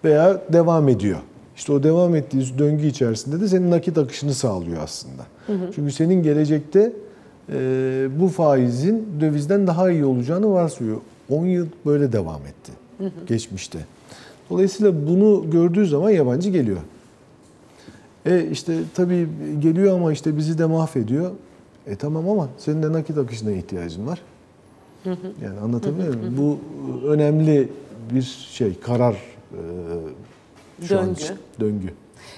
[0.03, 1.19] Veya devam ediyor.
[1.55, 5.23] İşte o devam ettiği döngü içerisinde de senin nakit akışını sağlıyor aslında.
[5.75, 6.93] Çünkü senin gelecekte
[7.49, 10.97] e, bu faizin dövizden daha iyi olacağını varsayıyor.
[11.29, 12.80] 10 yıl böyle devam etti
[13.27, 13.79] geçmişte.
[14.49, 16.81] Dolayısıyla bunu gördüğü zaman yabancı geliyor.
[18.25, 19.27] E işte tabii
[19.59, 21.31] geliyor ama işte bizi de mahvediyor.
[21.87, 24.21] E tamam ama senin de nakit akışına ihtiyacın var.
[25.43, 26.37] Yani anlatabiliyor muyum?
[26.37, 26.59] Bu
[27.07, 27.69] önemli
[28.11, 29.61] bir şey, karar e,
[30.87, 31.21] şu an Döngü.
[31.21, 31.35] için.
[31.59, 31.93] Döngü.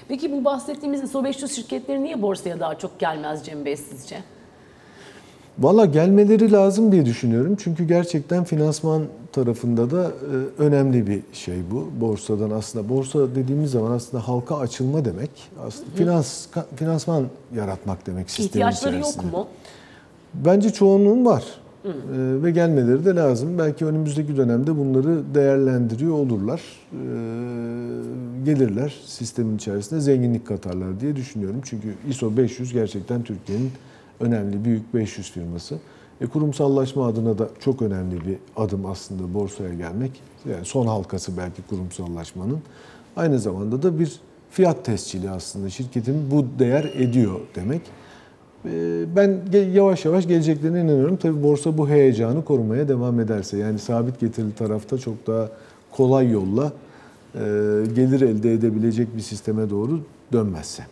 [0.08, 4.22] Peki bu bahsettiğimiz ISO 500 şirketleri niye borsaya daha çok gelmez Cem Bey sizce?
[5.58, 7.56] Valla gelmeleri lazım diye düşünüyorum.
[7.58, 11.88] Çünkü gerçekten finansman tarafında da e, önemli bir şey bu.
[12.00, 15.30] Borsadan aslında borsa dediğimiz zaman aslında halka açılma demek.
[15.66, 19.26] Aslında finans finansman yaratmak demek sistemin İhtiyaçları içerisinde.
[19.26, 19.46] yok mu?
[20.34, 21.44] Bence çoğunluğun var.
[21.84, 21.88] E,
[22.42, 23.58] ve gelmeleri de lazım.
[23.58, 26.60] Belki önümüzdeki dönemde bunları değerlendiriyor olurlar.
[26.92, 27.00] E,
[28.44, 31.60] gelirler sistemin içerisinde zenginlik katarlar diye düşünüyorum.
[31.64, 33.70] Çünkü ISO 500 gerçekten Türkiye'nin
[34.20, 35.78] önemli büyük 500 firması.
[36.20, 40.10] E, kurumsallaşma adına da çok önemli bir adım aslında borsaya gelmek.
[40.50, 42.58] Yani son halkası belki kurumsallaşmanın.
[43.16, 47.80] Aynı zamanda da bir fiyat tescili aslında şirketin bu değer ediyor demek.
[48.64, 49.40] E, Ben
[49.72, 51.16] yavaş yavaş geleceklerine inanıyorum.
[51.16, 55.48] Tabii borsa bu heyecanı korumaya devam ederse yani sabit getirili tarafta çok daha
[55.90, 56.72] kolay yolla
[57.34, 57.40] e,
[57.94, 60.00] gelir elde edebilecek bir sisteme doğru
[60.32, 60.82] dönmezse.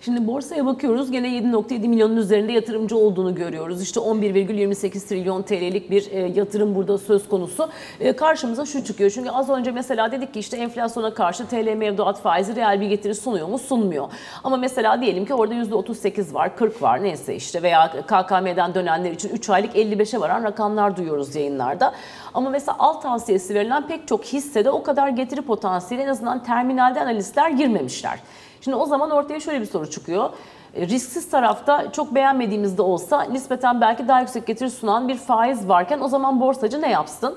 [0.00, 3.82] Şimdi borsaya bakıyoruz gene 7.7 milyonun üzerinde yatırımcı olduğunu görüyoruz.
[3.82, 7.68] İşte 11,28 trilyon TL'lik bir e, yatırım burada söz konusu.
[8.00, 9.10] E, karşımıza şu çıkıyor.
[9.10, 13.14] Çünkü az önce mesela dedik ki işte enflasyona karşı TL mevduat faizi reel bir getiri
[13.14, 13.58] sunuyor mu?
[13.58, 14.08] Sunmuyor.
[14.44, 19.28] Ama mesela diyelim ki orada %38 var, 40 var neyse işte veya KKM'den dönenler için
[19.28, 21.92] 3 aylık 55'e varan rakamlar duyuyoruz yayınlarda.
[22.34, 27.00] Ama mesela alt tavsiyesi verilen pek çok hissede o kadar getiri potansiyeli en azından terminalde
[27.00, 28.18] analistler girmemişler.
[28.64, 30.30] Şimdi o zaman ortaya şöyle bir soru çıkıyor.
[30.74, 35.68] E, Risksiz tarafta çok beğenmediğimiz de olsa nispeten belki daha yüksek getiri sunan bir faiz
[35.68, 37.34] varken o zaman borsacı ne yapsın?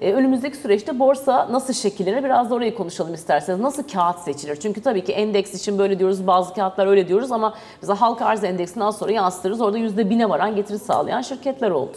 [0.00, 2.24] E, Önümüzdeki süreçte borsa nasıl şekillenir?
[2.24, 3.60] Biraz da orayı konuşalım isterseniz.
[3.60, 4.56] Nasıl kağıt seçilir?
[4.56, 8.44] Çünkü tabii ki endeks için böyle diyoruz, bazı kağıtlar öyle diyoruz ama mesela halka arz
[8.44, 9.60] endeksinden sonra yansıtırız.
[9.60, 11.92] Orada %1000'e varan getiri sağlayan şirketler oldu.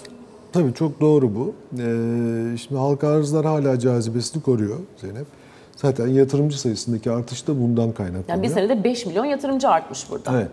[0.54, 1.54] Tabii çok doğru bu.
[1.74, 5.26] Ee, şimdi halka arzlar hala cazibesini koruyor Zeynep.
[5.82, 8.30] Zaten yatırımcı sayısındaki artış da bundan kaynaklanıyor.
[8.30, 10.32] Yani bir senede 5 milyon yatırımcı artmış burada.
[10.38, 10.48] Evet.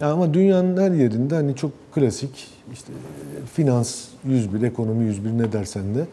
[0.00, 2.92] Ya ama dünyanın her yerinde hani çok klasik işte
[3.54, 6.06] finans 101, ekonomi 101 ne dersen de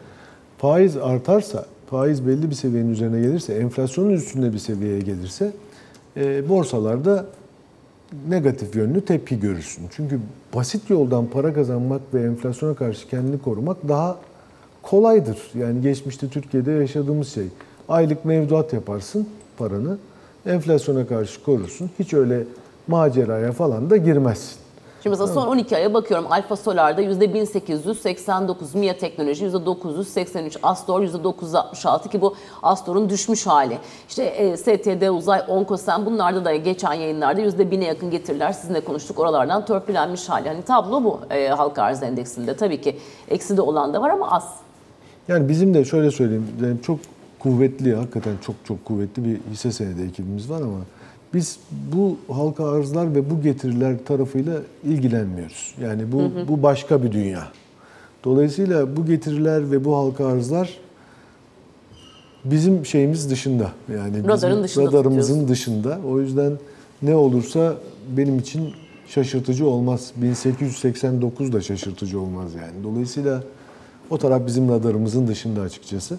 [0.58, 5.52] faiz artarsa, faiz belli bir seviyenin üzerine gelirse, enflasyonun üstünde bir seviyeye gelirse
[6.18, 7.26] e, borsalarda
[8.30, 9.84] negatif yönlü tepki görürsün.
[9.92, 10.20] Çünkü
[10.56, 14.18] basit yoldan para kazanmak ve enflasyona karşı kendini korumak daha
[14.82, 15.38] kolaydır.
[15.56, 17.48] Yani geçmişte Türkiye'de yaşadığımız şey.
[17.90, 19.98] Aylık mevduat yaparsın paranı,
[20.46, 21.90] enflasyona karşı korursun.
[22.00, 22.44] Hiç öyle
[22.88, 24.58] maceraya falan da girmezsin.
[25.04, 26.26] Şimdi mesela son 12 aya bakıyorum.
[26.30, 33.78] Alfa Solar'da %1889, MIA Teknoloji %983, Astor %966 ki bu Astor'un düşmüş hali.
[34.10, 38.52] İşte e, STD Uzay, Onkosen bunlarda da geçen yayınlarda %1000'e yakın getiriler.
[38.52, 40.48] Sizinle konuştuk oralardan törpülenmiş hali.
[40.48, 42.56] Hani tablo bu e, halka arz endeksinde.
[42.56, 42.98] Tabii ki
[43.28, 44.54] eksi de olan da var ama az.
[45.28, 47.00] Yani bizim de şöyle söyleyeyim, yani çok
[47.40, 50.80] kuvvetli, hakikaten çok çok kuvvetli bir hisse senedi ekibimiz var ama
[51.34, 51.60] biz
[51.94, 55.76] bu halka arzlar ve bu getiriler tarafıyla ilgilenmiyoruz.
[55.82, 57.48] Yani bu bu başka bir dünya.
[58.24, 60.78] Dolayısıyla bu getiriler ve bu halka arzlar
[62.46, 63.72] bizim şeyimiz dışında.
[63.94, 65.48] Yani Radarın dışında radarımızın tutuyorsun.
[65.50, 66.00] dışında.
[66.08, 66.54] O yüzden
[67.02, 67.76] ne olursa
[68.18, 68.74] benim için
[69.08, 70.12] şaşırtıcı olmaz.
[70.16, 72.84] 1889 da şaşırtıcı olmaz yani.
[72.84, 73.44] Dolayısıyla
[74.10, 76.18] o taraf bizim radarımızın dışında açıkçası.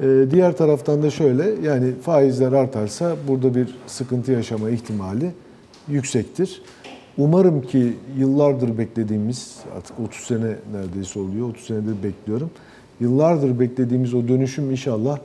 [0.00, 5.30] Ee, diğer taraftan da şöyle yani faizler artarsa burada bir sıkıntı yaşama ihtimali
[5.88, 6.62] yüksektir.
[7.18, 12.50] Umarım ki yıllardır beklediğimiz artık 30 sene neredeyse oluyor 30 senedir bekliyorum.
[13.00, 15.18] Yıllardır beklediğimiz o dönüşüm inşallah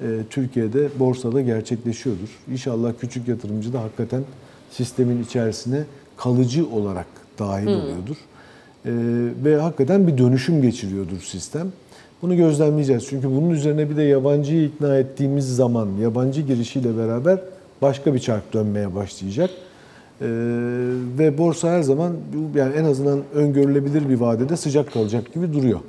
[0.00, 2.28] e, Türkiye'de borsada gerçekleşiyordur.
[2.52, 4.22] İnşallah küçük yatırımcı da hakikaten
[4.70, 5.84] sistemin içerisine
[6.16, 7.06] kalıcı olarak
[7.38, 8.16] dahil oluyordur.
[8.86, 8.90] Ee,
[9.44, 11.72] ve hakikaten bir dönüşüm geçiriyordur sistem.
[12.22, 13.06] Bunu gözlemleyeceğiz.
[13.08, 17.38] Çünkü bunun üzerine bir de yabancıyı ikna ettiğimiz zaman yabancı girişiyle beraber
[17.82, 19.50] başka bir çark dönmeye başlayacak.
[20.20, 20.26] Ee,
[21.18, 22.12] ve borsa her zaman
[22.54, 25.80] yani en azından öngörülebilir bir vadede sıcak kalacak gibi duruyor.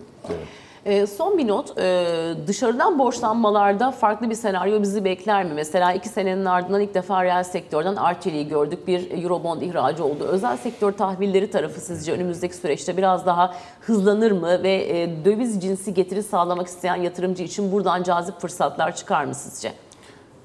[0.86, 5.52] E, son bir not, e, dışarıdan borçlanmalarda farklı bir senaryo bizi bekler mi?
[5.56, 8.88] Mesela iki senenin ardından ilk defa reel sektörden Arçelik'i gördük.
[8.88, 10.24] Bir Eurobond ihracı oldu.
[10.24, 14.64] Özel sektör tahvilleri tarafı sizce önümüzdeki süreçte biraz daha hızlanır mı?
[14.64, 19.74] Ve e, döviz cinsi getiri sağlamak isteyen yatırımcı için buradan cazip fırsatlar çıkar mı sizce?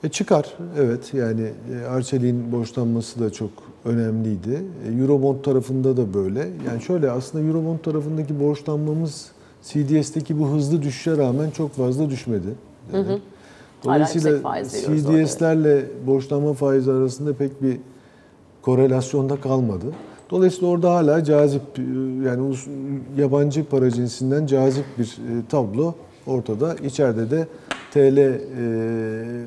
[0.04, 1.14] E çıkar, evet.
[1.14, 3.50] Yani e, Arçelik'in borçlanması da çok
[3.84, 4.64] önemliydi.
[4.88, 6.48] E, Eurobond tarafında da böyle.
[6.66, 9.35] Yani şöyle aslında Eurobond tarafındaki borçlanmamız
[9.66, 12.48] CDS'teki bu hızlı düşüşe rağmen çok fazla düşmedi.
[12.92, 13.18] Yani.
[13.84, 15.28] Dolayısıyla veriyoruz orada, evet.
[15.28, 17.78] CDS'lerle borçlanma faizi arasında pek bir
[18.62, 19.86] korelasyonda kalmadı.
[20.30, 21.82] Dolayısıyla orada hala cazip e,
[22.26, 22.56] yani
[23.18, 25.94] yabancı para cinsinden cazip bir e, tablo
[26.26, 26.74] ortada.
[26.74, 27.46] İçeride de
[27.90, 28.32] TL e,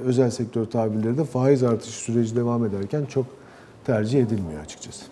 [0.06, 3.26] özel sektör tabirleri de faiz artışı süreci devam ederken çok
[3.86, 5.06] tercih edilmiyor açıkçası.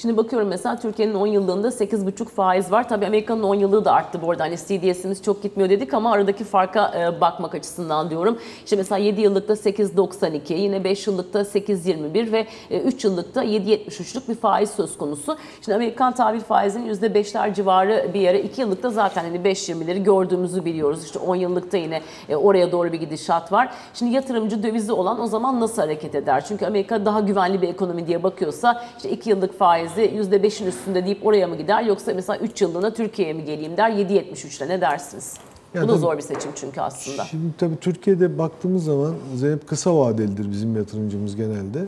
[0.00, 2.88] Şimdi bakıyorum mesela Türkiye'nin 10 yıllığında 8,5 faiz var.
[2.88, 4.42] Tabii Amerika'nın 10 yıllığı da arttı bu arada.
[4.42, 8.38] Hani CDS'imiz çok gitmiyor dedik ama aradaki farka e, bakmak açısından diyorum.
[8.64, 14.34] İşte mesela 7 yıllıkta 8,92, yine 5 yıllıkta 8,21 ve e, 3 yıllıkta 7,73'lük bir
[14.34, 15.36] faiz söz konusu.
[15.64, 21.04] Şimdi Amerikan tahvil faizinin %5'ler civarı bir yere 2 yıllıkta zaten hani 5,20'leri gördüğümüzü biliyoruz.
[21.04, 23.72] İşte 10 yıllıkta yine e, oraya doğru bir gidişat var.
[23.94, 26.44] Şimdi yatırımcı dövizi olan o zaman nasıl hareket eder?
[26.44, 29.58] Çünkü Amerika daha güvenli bir ekonomi diye bakıyorsa işte 2 yıllık
[29.94, 33.90] faizi %5'in üstünde deyip oraya mı gider yoksa mesela 3 yıllığına Türkiye'ye mi geleyim der
[33.90, 35.34] 7.73'le ne dersiniz?
[35.74, 37.24] Ya Bu da zor bir seçim çünkü aslında.
[37.24, 41.86] Şimdi tabii Türkiye'de baktığımız zaman hep kısa vadelidir bizim yatırımcımız genelde.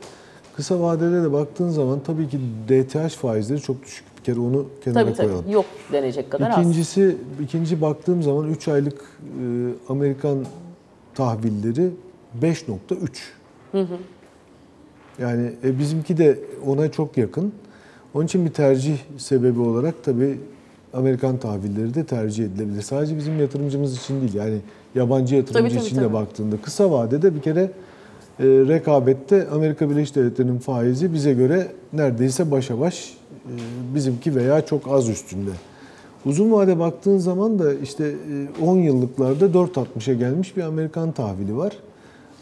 [0.57, 4.05] Kısa vadede de baktığın zaman tabii ki DTH faizleri çok düşük.
[4.19, 5.43] Bir kere onu kenara Tabii koyalım.
[5.43, 6.59] tabii yok denecek kadar az.
[6.59, 9.45] İkincisi, ikinci baktığım zaman 3 aylık e,
[9.89, 10.47] Amerikan
[11.15, 11.91] tahvilleri
[12.43, 13.87] 5.3.
[15.19, 17.53] Yani e, bizimki de ona çok yakın.
[18.15, 20.39] Onun için bir tercih sebebi olarak tabii
[20.93, 22.83] Amerikan tahvilleri de tercih edilebilir.
[22.83, 24.59] Sadece bizim yatırımcımız için değil yani
[24.95, 26.13] yabancı yatırımcı Tabii, tabii, için de tabii.
[26.13, 32.81] baktığında kısa vadede bir kere e, rekabette Amerika Birleşik Devletleri'nin faizi bize göre neredeyse başa
[32.81, 33.15] baş
[33.47, 33.55] e,
[33.95, 35.51] bizimki veya çok az üstünde.
[36.27, 38.15] Uzun vade baktığın zaman da işte
[38.61, 41.73] e, 10 yıllıklarda 4.60'a gelmiş bir Amerikan tahvili var.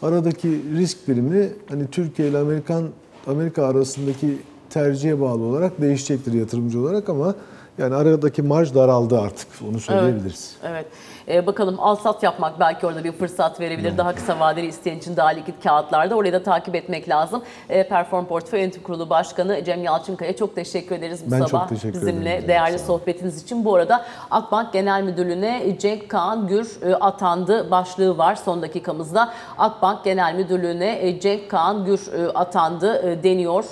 [0.01, 2.83] Aradaki risk birimi hani Türkiye ile Amerikan
[3.27, 4.37] Amerika arasındaki
[4.73, 7.35] tercihe bağlı olarak değişecektir yatırımcı olarak ama
[7.77, 10.55] yani aradaki marj daraldı artık onu söyleyebiliriz.
[10.63, 10.85] Evet.
[11.27, 13.97] Ee, bakalım al-sat yapmak belki orada bir fırsat verebilir.
[13.97, 16.15] Daha kısa vadeli isteyen için daha likit kağıtlarda.
[16.15, 17.41] Orayı da takip etmek lazım.
[17.69, 21.93] Ee, Perform Portföy Yönetim Kurulu Başkanı Cem Yalçınkaya çok teşekkür ederiz bu Ben sabah teşekkür
[22.01, 22.47] bizimle ederim.
[22.47, 23.65] değerli sohbetiniz için.
[23.65, 29.29] Bu arada Akbank Genel Müdürlüğü'ne Cenk Kaan Gür e, atandı başlığı var son dakikamızda.
[29.57, 33.63] Akbank Genel Müdürlüğü'ne e, Cenk Kaan Gür e, atandı e, deniyor.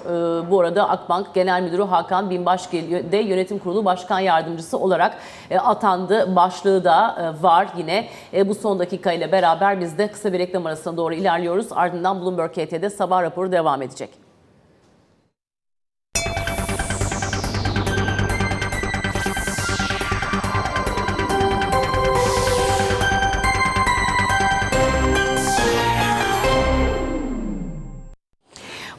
[0.45, 2.71] E, Bu arada Akbank Genel Müdürü Hakan Binbaş
[3.11, 5.17] de Yönetim Kurulu Başkan Yardımcısı olarak
[5.51, 6.35] e, atandı.
[6.35, 8.07] Başlığı da e, var yine.
[8.33, 11.67] E, Bu son dakika ile beraber biz de kısa bir reklam arasına doğru ilerliyoruz.
[11.71, 14.09] Ardından Bloomberg HT'de sabah raporu devam edecek.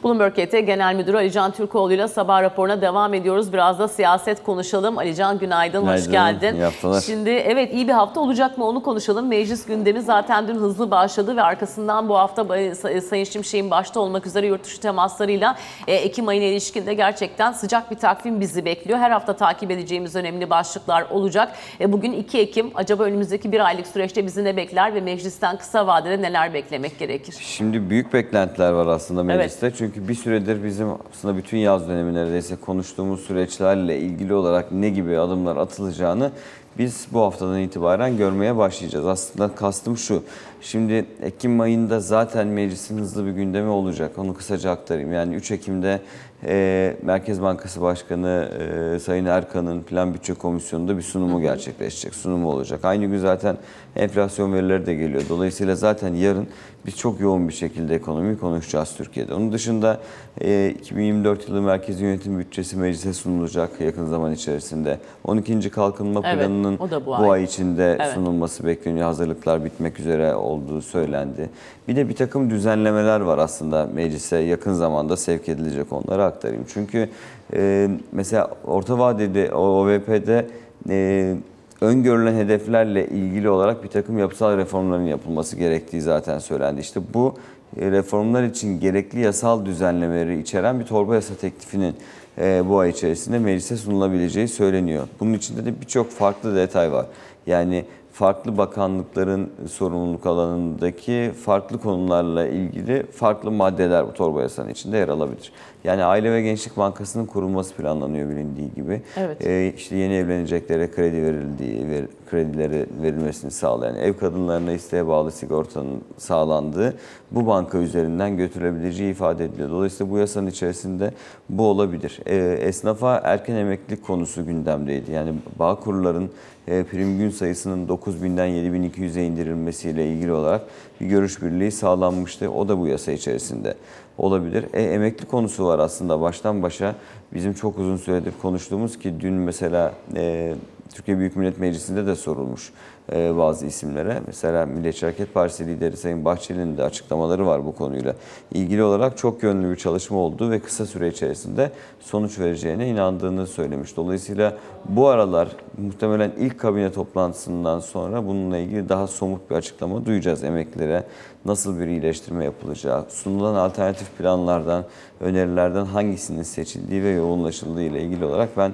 [0.03, 3.53] Bloomberg HT Genel Müdürü Alican Türkoğlu ile sabah raporuna devam ediyoruz.
[3.53, 4.97] Biraz da siyaset konuşalım.
[4.97, 6.11] Alican günaydın, hoş Günaydın,
[6.41, 6.55] geldin.
[6.55, 7.01] iyi haftalar.
[7.01, 9.27] Şimdi evet iyi bir hafta olacak mı onu konuşalım.
[9.27, 13.99] Meclis gündemi zaten dün hızlı başladı ve arkasından bu hafta Bay- Say- Sayın Şimşek'in başta
[13.99, 15.55] olmak üzere yurt dışı temaslarıyla
[15.87, 18.99] e, Ekim ayına ilişkin de gerçekten sıcak bir takvim bizi bekliyor.
[18.99, 21.51] Her hafta takip edeceğimiz önemli başlıklar olacak.
[21.81, 22.71] E, Bugün 2 Ekim.
[22.75, 27.35] Acaba önümüzdeki bir aylık süreçte bizi ne bekler ve meclisten kısa vadede neler beklemek gerekir?
[27.39, 29.71] Şimdi büyük beklentiler var aslında mecliste.
[29.77, 35.19] Çünkü bir süredir bizim aslında bütün yaz dönemi neredeyse konuştuğumuz süreçlerle ilgili olarak ne gibi
[35.19, 36.31] adımlar atılacağını
[36.77, 39.05] biz bu haftadan itibaren görmeye başlayacağız.
[39.05, 40.23] Aslında kastım şu.
[40.61, 44.11] Şimdi Ekim ayında zaten meclisin hızlı bir gündemi olacak.
[44.17, 45.13] Onu kısaca aktarayım.
[45.13, 45.99] Yani 3 Ekim'de
[46.45, 48.49] e, Merkez Bankası Başkanı
[48.95, 52.15] e, Sayın Erkan'ın Plan Bütçe Komisyonu'nda bir sunumu gerçekleşecek.
[52.15, 52.85] Sunumu olacak.
[52.85, 53.57] Aynı gün zaten
[53.95, 55.23] enflasyon verileri de geliyor.
[55.29, 56.47] Dolayısıyla zaten yarın
[56.85, 59.33] biz çok yoğun bir şekilde ekonomiyi konuşacağız Türkiye'de.
[59.33, 59.99] Onun dışında
[60.41, 64.99] e, 2024 yılı Merkez Yönetim Bütçesi meclise sunulacak yakın zaman içerisinde.
[65.23, 65.69] 12.
[65.69, 67.29] Kalkınma Evet, Planı'nın bu bu ay.
[67.29, 68.13] ay içinde Evet.
[68.13, 69.05] sunulması bekleniyor.
[69.05, 71.49] Hazırlıklar bitmek üzere olduğu söylendi.
[71.87, 76.65] Bir de bir takım düzenlemeler var aslında meclise yakın zamanda sevk edilecek onları aktarayım.
[76.73, 77.09] Çünkü
[77.53, 80.47] e, mesela orta vadede o OVP'de
[80.89, 81.35] e,
[81.81, 86.81] öngörülen hedeflerle ilgili olarak bir takım yapısal reformların yapılması gerektiği zaten söylendi.
[86.81, 87.35] İşte bu
[87.77, 91.95] e, reformlar için gerekli yasal düzenlemeleri içeren bir torba yasa teklifinin
[92.37, 95.07] e, bu ay içerisinde meclise sunulabileceği söyleniyor.
[95.19, 97.05] Bunun içinde de birçok farklı detay var.
[97.47, 97.85] Yani
[98.21, 105.51] farklı bakanlıkların sorumluluk alanındaki farklı konularla ilgili farklı maddeler bu torba yasanın içinde yer alabilir.
[105.83, 109.01] Yani Aile ve Gençlik Bankası'nın kurulması planlanıyor bilindiği gibi.
[109.17, 109.45] Evet.
[109.45, 116.01] Ee, işte yeni evleneceklere kredi verildiği, ver, kredileri verilmesini sağlayan, ev kadınlarına isteğe bağlı sigortanın
[116.17, 116.93] sağlandığı
[117.31, 119.69] bu banka üzerinden götürülebileceği ifade ediliyor.
[119.69, 121.13] Dolayısıyla bu yasanın içerisinde
[121.49, 122.19] bu olabilir.
[122.25, 125.11] Ee, esnafa erken emeklilik konusu gündemdeydi.
[125.11, 126.29] Yani bağ kurların
[126.67, 130.61] e, prim gün sayısının 9000'den 7200'e indirilmesiyle ilgili olarak
[131.01, 132.51] bir görüş birliği sağlanmıştı.
[132.51, 133.75] O da bu yasa içerisinde
[134.17, 134.65] olabilir.
[134.73, 136.95] E, emekli konusu var aslında baştan başa
[137.33, 140.55] bizim çok uzun süredir konuştuğumuz ki dün mesela e,
[140.93, 142.71] Türkiye Büyük Millet Meclisi'nde de sorulmuş
[143.11, 144.21] e, bazı isimlere.
[144.27, 148.15] Mesela Milliyetçi Hareket Partisi lideri Sayın Bahçeli'nin de açıklamaları var bu konuyla
[148.51, 153.97] ilgili olarak çok yönlü bir çalışma olduğu ve kısa süre içerisinde sonuç vereceğine inandığını söylemiş.
[153.97, 154.57] Dolayısıyla
[154.89, 161.03] bu aralar muhtemelen ilk kabine toplantısından sonra bununla ilgili daha somut bir açıklama duyacağız emeklilere.
[161.45, 164.85] Nasıl bir iyileştirme yapılacağı, sunulan alternatif planlardan,
[165.19, 168.73] önerilerden hangisinin seçildiği ve yoğunlaşıldığı ile ilgili olarak ben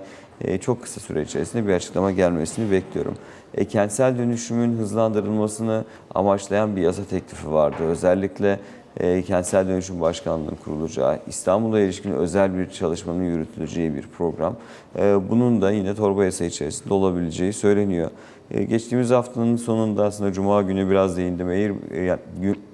[0.61, 3.15] çok kısa süre içerisinde bir açıklama gelmesini bekliyorum.
[3.53, 7.83] E, kentsel dönüşümün hızlandırılmasını amaçlayan bir yasa teklifi vardı.
[7.87, 8.59] Özellikle
[8.99, 14.55] e, kentsel dönüşüm başkanlığının kurulacağı, İstanbul'a ilişkin özel bir çalışmanın yürütüleceği bir program.
[14.99, 18.11] E, bunun da yine torba yasa içerisinde olabileceği söyleniyor.
[18.51, 21.49] E, geçtiğimiz haftanın sonunda aslında Cuma günü biraz değindim.
[21.49, 22.17] Eğer e,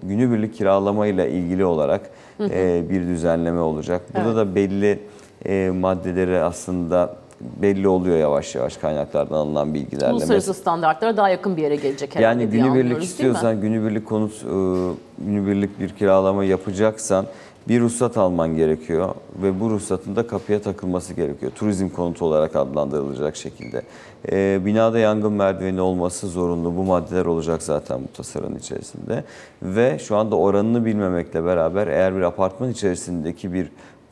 [0.04, 4.02] günübirlik kiralamayla ilgili olarak e, bir düzenleme olacak.
[4.15, 4.38] Burada Evet.
[4.38, 4.99] da belli
[5.45, 7.23] e, maddeleri aslında
[7.62, 10.14] belli oluyor yavaş yavaş kaynaklardan alınan bilgilerle.
[10.14, 14.56] Uluslararası standartlara daha yakın bir yere gelecek herhalde Yani günübirlik istiyorsan, günübirlik konut, e,
[15.18, 17.26] günübirlik bir kiralama yapacaksan
[17.68, 19.10] bir ruhsat alman gerekiyor
[19.44, 21.52] ve bu ruhsatın da kapıya takılması gerekiyor.
[21.56, 23.82] Turizm konutu olarak adlandırılacak şekilde.
[24.32, 26.76] E, binada yangın merdiveni olması zorunlu.
[26.76, 29.24] Bu maddeler olacak zaten bu tasarının içerisinde.
[29.62, 33.70] Ve şu anda oranını bilmemekle beraber eğer bir apartman içerisindeki bir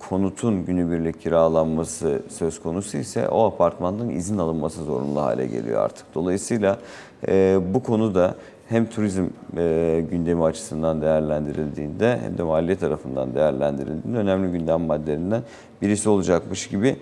[0.09, 6.05] konutun günübirlik kiralanması söz konusu ise o apartmandan izin alınması zorunlu hale geliyor artık.
[6.15, 6.77] Dolayısıyla
[7.27, 8.35] e, bu konuda
[8.69, 9.25] hem turizm
[9.57, 15.41] e, gündemi açısından değerlendirildiğinde hem de maliye tarafından değerlendirildiğinde önemli gündem maddelerinden
[15.81, 16.95] birisi olacakmış gibi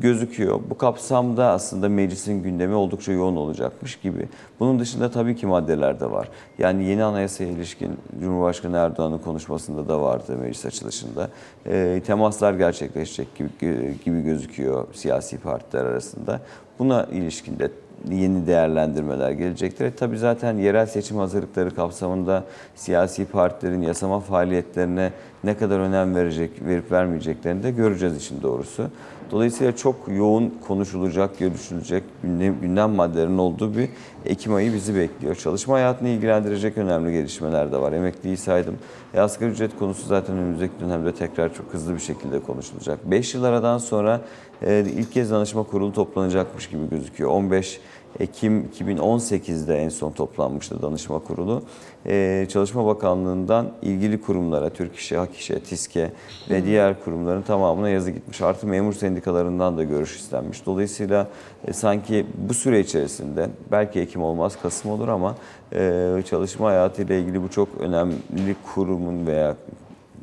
[0.00, 0.60] gözüküyor.
[0.70, 4.28] Bu kapsamda aslında meclisin gündemi oldukça yoğun olacakmış gibi.
[4.60, 6.28] Bunun dışında tabii ki maddeler de var.
[6.58, 11.28] Yani yeni anayasaya ilişkin Cumhurbaşkanı Erdoğan'ın konuşmasında da vardı meclis açılışında.
[11.66, 16.40] E, temaslar gerçekleşecek gibi, gibi gözüküyor siyasi partiler arasında.
[16.78, 17.70] Buna ilişkin de
[18.10, 19.84] yeni değerlendirmeler gelecektir.
[19.84, 25.12] E, tabii zaten yerel seçim hazırlıkları kapsamında siyasi partilerin yasama faaliyetlerine
[25.46, 28.90] ne kadar önem verecek, verip vermeyeceklerini de göreceğiz işin doğrusu.
[29.30, 33.88] Dolayısıyla çok yoğun konuşulacak, görüşülecek gündem, gündem maddelerinin olduğu bir
[34.24, 35.34] Ekim ayı bizi bekliyor.
[35.34, 37.92] Çalışma hayatını ilgilendirecek önemli gelişmeler de var.
[37.92, 38.78] Emekliyi saydım.
[39.14, 43.10] E, asgari ücret konusu zaten önümüzdeki dönemde tekrar çok hızlı bir şekilde konuşulacak.
[43.10, 44.20] 5 yıl aradan sonra
[44.62, 47.30] e, ilk kez danışma kurulu toplanacakmış gibi gözüküyor.
[47.30, 47.80] 15
[48.20, 51.62] Ekim 2018'de en son toplanmıştı danışma kurulu.
[52.06, 56.12] Ee, Çalışma Bakanlığı'ndan ilgili kurumlara, Türk İş'e, Hak İş'e, TİSK'e
[56.50, 58.40] ve diğer kurumların tamamına yazı gitmiş.
[58.40, 60.66] Artı memur sendikalarından da görüş istenmiş.
[60.66, 61.28] Dolayısıyla
[61.66, 65.34] e, sanki bu süre içerisinde belki Ekim olmaz, Kasım olur ama
[65.72, 69.56] e, çalışma hayatıyla ilgili bu çok önemli kurumun veya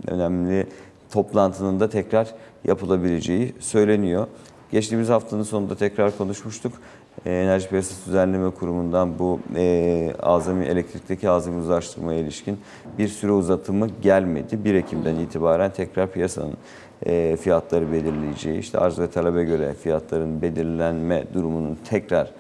[0.08, 0.68] önemli
[1.12, 2.28] toplantının da tekrar
[2.66, 4.28] yapılabileceği söyleniyor.
[4.72, 6.74] Geçtiğimiz haftanın sonunda tekrar konuşmuştuk.
[7.26, 12.60] E, Enerji Piyasası Düzenleme Kurumu'ndan bu e, azami elektrikteki azami uzlaştırmaya ilişkin
[12.98, 14.66] bir süre uzatımı gelmedi.
[14.66, 16.54] 1 Ekim'den itibaren tekrar piyasanın
[17.06, 22.32] e, fiyatları belirleyeceği, işte arz ve talebe göre fiyatların belirlenme durumunun tekrar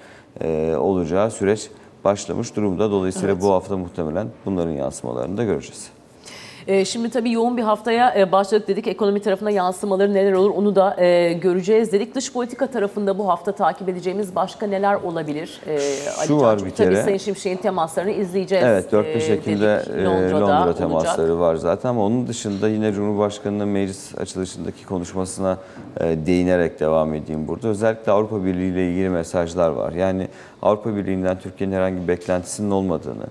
[0.41, 1.69] e, olacağı süreç
[2.03, 2.91] başlamış durumda.
[2.91, 5.91] Dolayısıyla bu hafta muhtemelen bunların yansımalarını da göreceğiz.
[6.67, 8.87] Ee, Şimdi tabii yoğun bir haftaya e, başladık dedik.
[8.87, 12.15] Ekonomi tarafına yansımaları neler olur onu da e, göreceğiz dedik.
[12.15, 15.61] Dış politika tarafında bu hafta takip edeceğimiz başka neler olabilir?
[15.67, 15.71] Ee,
[16.19, 16.67] Ali Şu var Can'cığım?
[16.67, 17.03] bir Tabii kere.
[17.03, 18.65] Sayın Şimşek'in temaslarını izleyeceğiz.
[18.67, 19.99] Evet 4-5 e, Ekim'de dedik.
[19.99, 20.77] e, Londra'da Londra olacak.
[20.77, 25.57] temasları var zaten ama onun dışında yine Cumhurbaşkanı'nın meclis açılışındaki konuşmasına
[25.99, 27.67] e, değinerek devam edeyim burada.
[27.67, 29.91] Özellikle Avrupa Birliği ile ilgili mesajlar var.
[29.93, 30.27] Yani
[30.61, 33.25] Avrupa Birliği'nden Türkiye'nin herhangi bir beklentisinin olmadığını,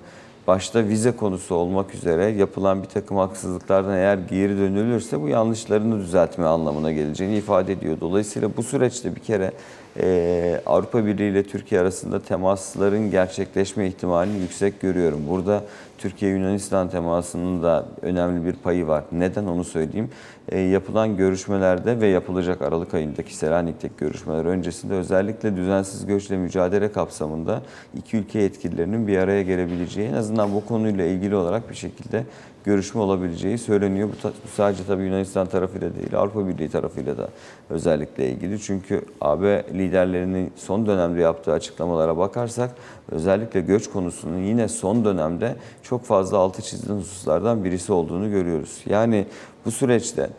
[0.46, 6.44] başta vize konusu olmak üzere yapılan bir takım haksızlıklardan eğer geri dönülürse bu yanlışlarını düzeltme
[6.44, 8.00] anlamına geleceğini ifade ediyor.
[8.00, 9.52] Dolayısıyla bu süreçte bir kere
[10.00, 15.20] e, Avrupa Birliği ile Türkiye arasında temasların gerçekleşme ihtimalini yüksek görüyorum.
[15.28, 15.64] Burada
[15.98, 19.04] Türkiye-Yunanistan temasının da önemli bir payı var.
[19.12, 20.10] Neden onu söyleyeyim.
[20.48, 27.62] E, yapılan görüşmelerde ve yapılacak Aralık ayındaki Selanik'teki görüşmeler öncesinde özellikle düzensiz göçle mücadele kapsamında
[27.98, 32.24] iki ülke yetkililerinin bir araya gelebileceği en azından bu konuyla ilgili olarak bir şekilde
[32.64, 34.08] görüşme olabileceği söyleniyor.
[34.08, 37.28] Bu, ta- sadece tabii Yunanistan tarafıyla değil Avrupa Birliği tarafıyla da
[37.70, 38.60] özellikle ilgili.
[38.60, 42.70] Çünkü AB liderlerinin son dönemde yaptığı açıklamalara bakarsak
[43.10, 48.80] özellikle göç konusunun yine son dönemde çok fazla altı çizilen hususlardan birisi olduğunu görüyoruz.
[48.86, 49.26] Yani
[49.64, 50.30] bu süreçte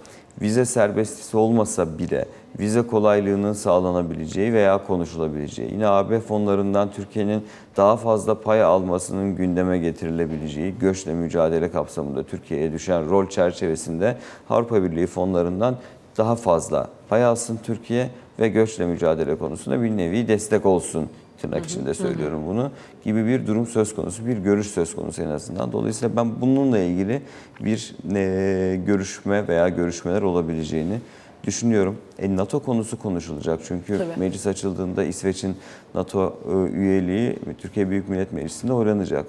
[0.42, 2.26] vize serbestisi olmasa bile
[2.60, 7.44] vize kolaylığının sağlanabileceği veya konuşulabileceği, yine AB fonlarından Türkiye'nin
[7.78, 14.18] daha fazla pay almasının gündeme getirilebileceği, göçle mücadele kapsamında Türkiye'ye düşen rol çerçevesinde
[14.50, 15.78] Avrupa Birliği fonlarından
[16.18, 18.10] daha fazla pay alsın Türkiye
[18.40, 21.10] ve göçle mücadele konusunda bir nevi destek olsun
[21.44, 22.72] tırnak içinde söylüyorum bunu
[23.04, 25.72] gibi bir durum söz konusu, bir görüş söz konusu en azından.
[25.72, 27.22] Dolayısıyla ben bununla ilgili
[27.60, 31.00] bir e, görüşme veya görüşmeler olabileceğini
[31.44, 31.98] düşünüyorum.
[32.20, 34.20] E, NATO konusu konuşulacak çünkü Tabii.
[34.20, 35.56] meclis açıldığında İsveç'in
[35.96, 39.26] NATO e, üyeliği Türkiye Büyük Millet Meclisi'nde oynanacak.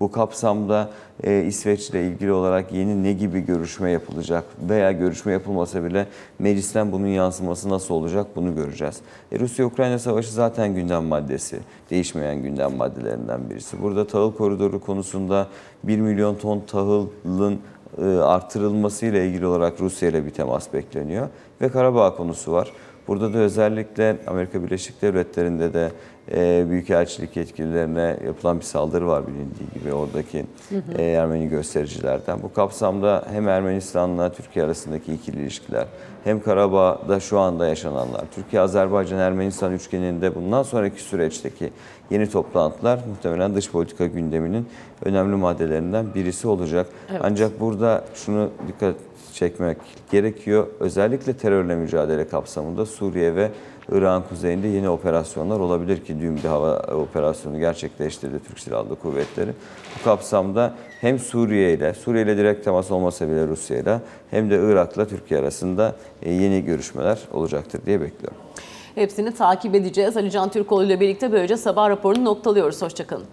[0.00, 0.90] Bu kapsamda
[1.24, 6.06] e, İsveç ile ilgili olarak yeni ne gibi görüşme yapılacak veya görüşme yapılmasa bile
[6.38, 9.00] meclisten bunun yansıması nasıl olacak bunu göreceğiz.
[9.32, 13.82] E, Rusya-Ukrayna savaşı zaten gündem maddesi, değişmeyen gündem maddelerinden birisi.
[13.82, 15.46] Burada tahıl koridoru konusunda
[15.84, 17.58] 1 milyon ton tahılın
[17.98, 21.28] e, artırılması ile ilgili olarak Rusya ile bir temas bekleniyor.
[21.60, 22.72] Ve Karabağ konusu var.
[23.08, 25.90] Burada da özellikle Amerika Birleşik Devletleri'nde de
[26.32, 30.44] e, Büyükelçilik yetkililerine yapılan bir saldırı var bilindiği gibi oradaki
[30.98, 32.42] e, Ermeni göstericilerden.
[32.42, 35.86] Bu kapsamda hem Ermenistan'la Türkiye arasındaki ikili ilişkiler
[36.24, 41.72] hem Karabağ'da şu anda yaşananlar, Türkiye-Azerbaycan-Ermenistan üçgeninde bundan sonraki süreçteki
[42.10, 44.66] yeni toplantılar muhtemelen dış politika gündeminin
[45.04, 46.86] önemli maddelerinden birisi olacak.
[47.10, 47.20] Evet.
[47.24, 48.94] Ancak burada şunu dikkat
[49.36, 49.76] çekmek
[50.10, 50.66] gerekiyor.
[50.80, 53.50] Özellikle terörle mücadele kapsamında Suriye ve
[53.92, 59.50] Irak'ın kuzeyinde yeni operasyonlar olabilir ki dün bir hava operasyonu gerçekleştirdi Türk Silahlı Kuvvetleri.
[59.98, 64.60] Bu kapsamda hem Suriye ile, Suriye ile direkt temas olmasa bile Rusya ile hem de
[64.62, 68.38] Irak'la Türkiye arasında e, yeni görüşmeler olacaktır diye bekliyorum.
[68.94, 70.16] Hepsini takip edeceğiz.
[70.16, 72.82] Ali Can Türkoğlu ile birlikte böylece sabah raporunu noktalıyoruz.
[72.82, 73.26] Hoşçakalın.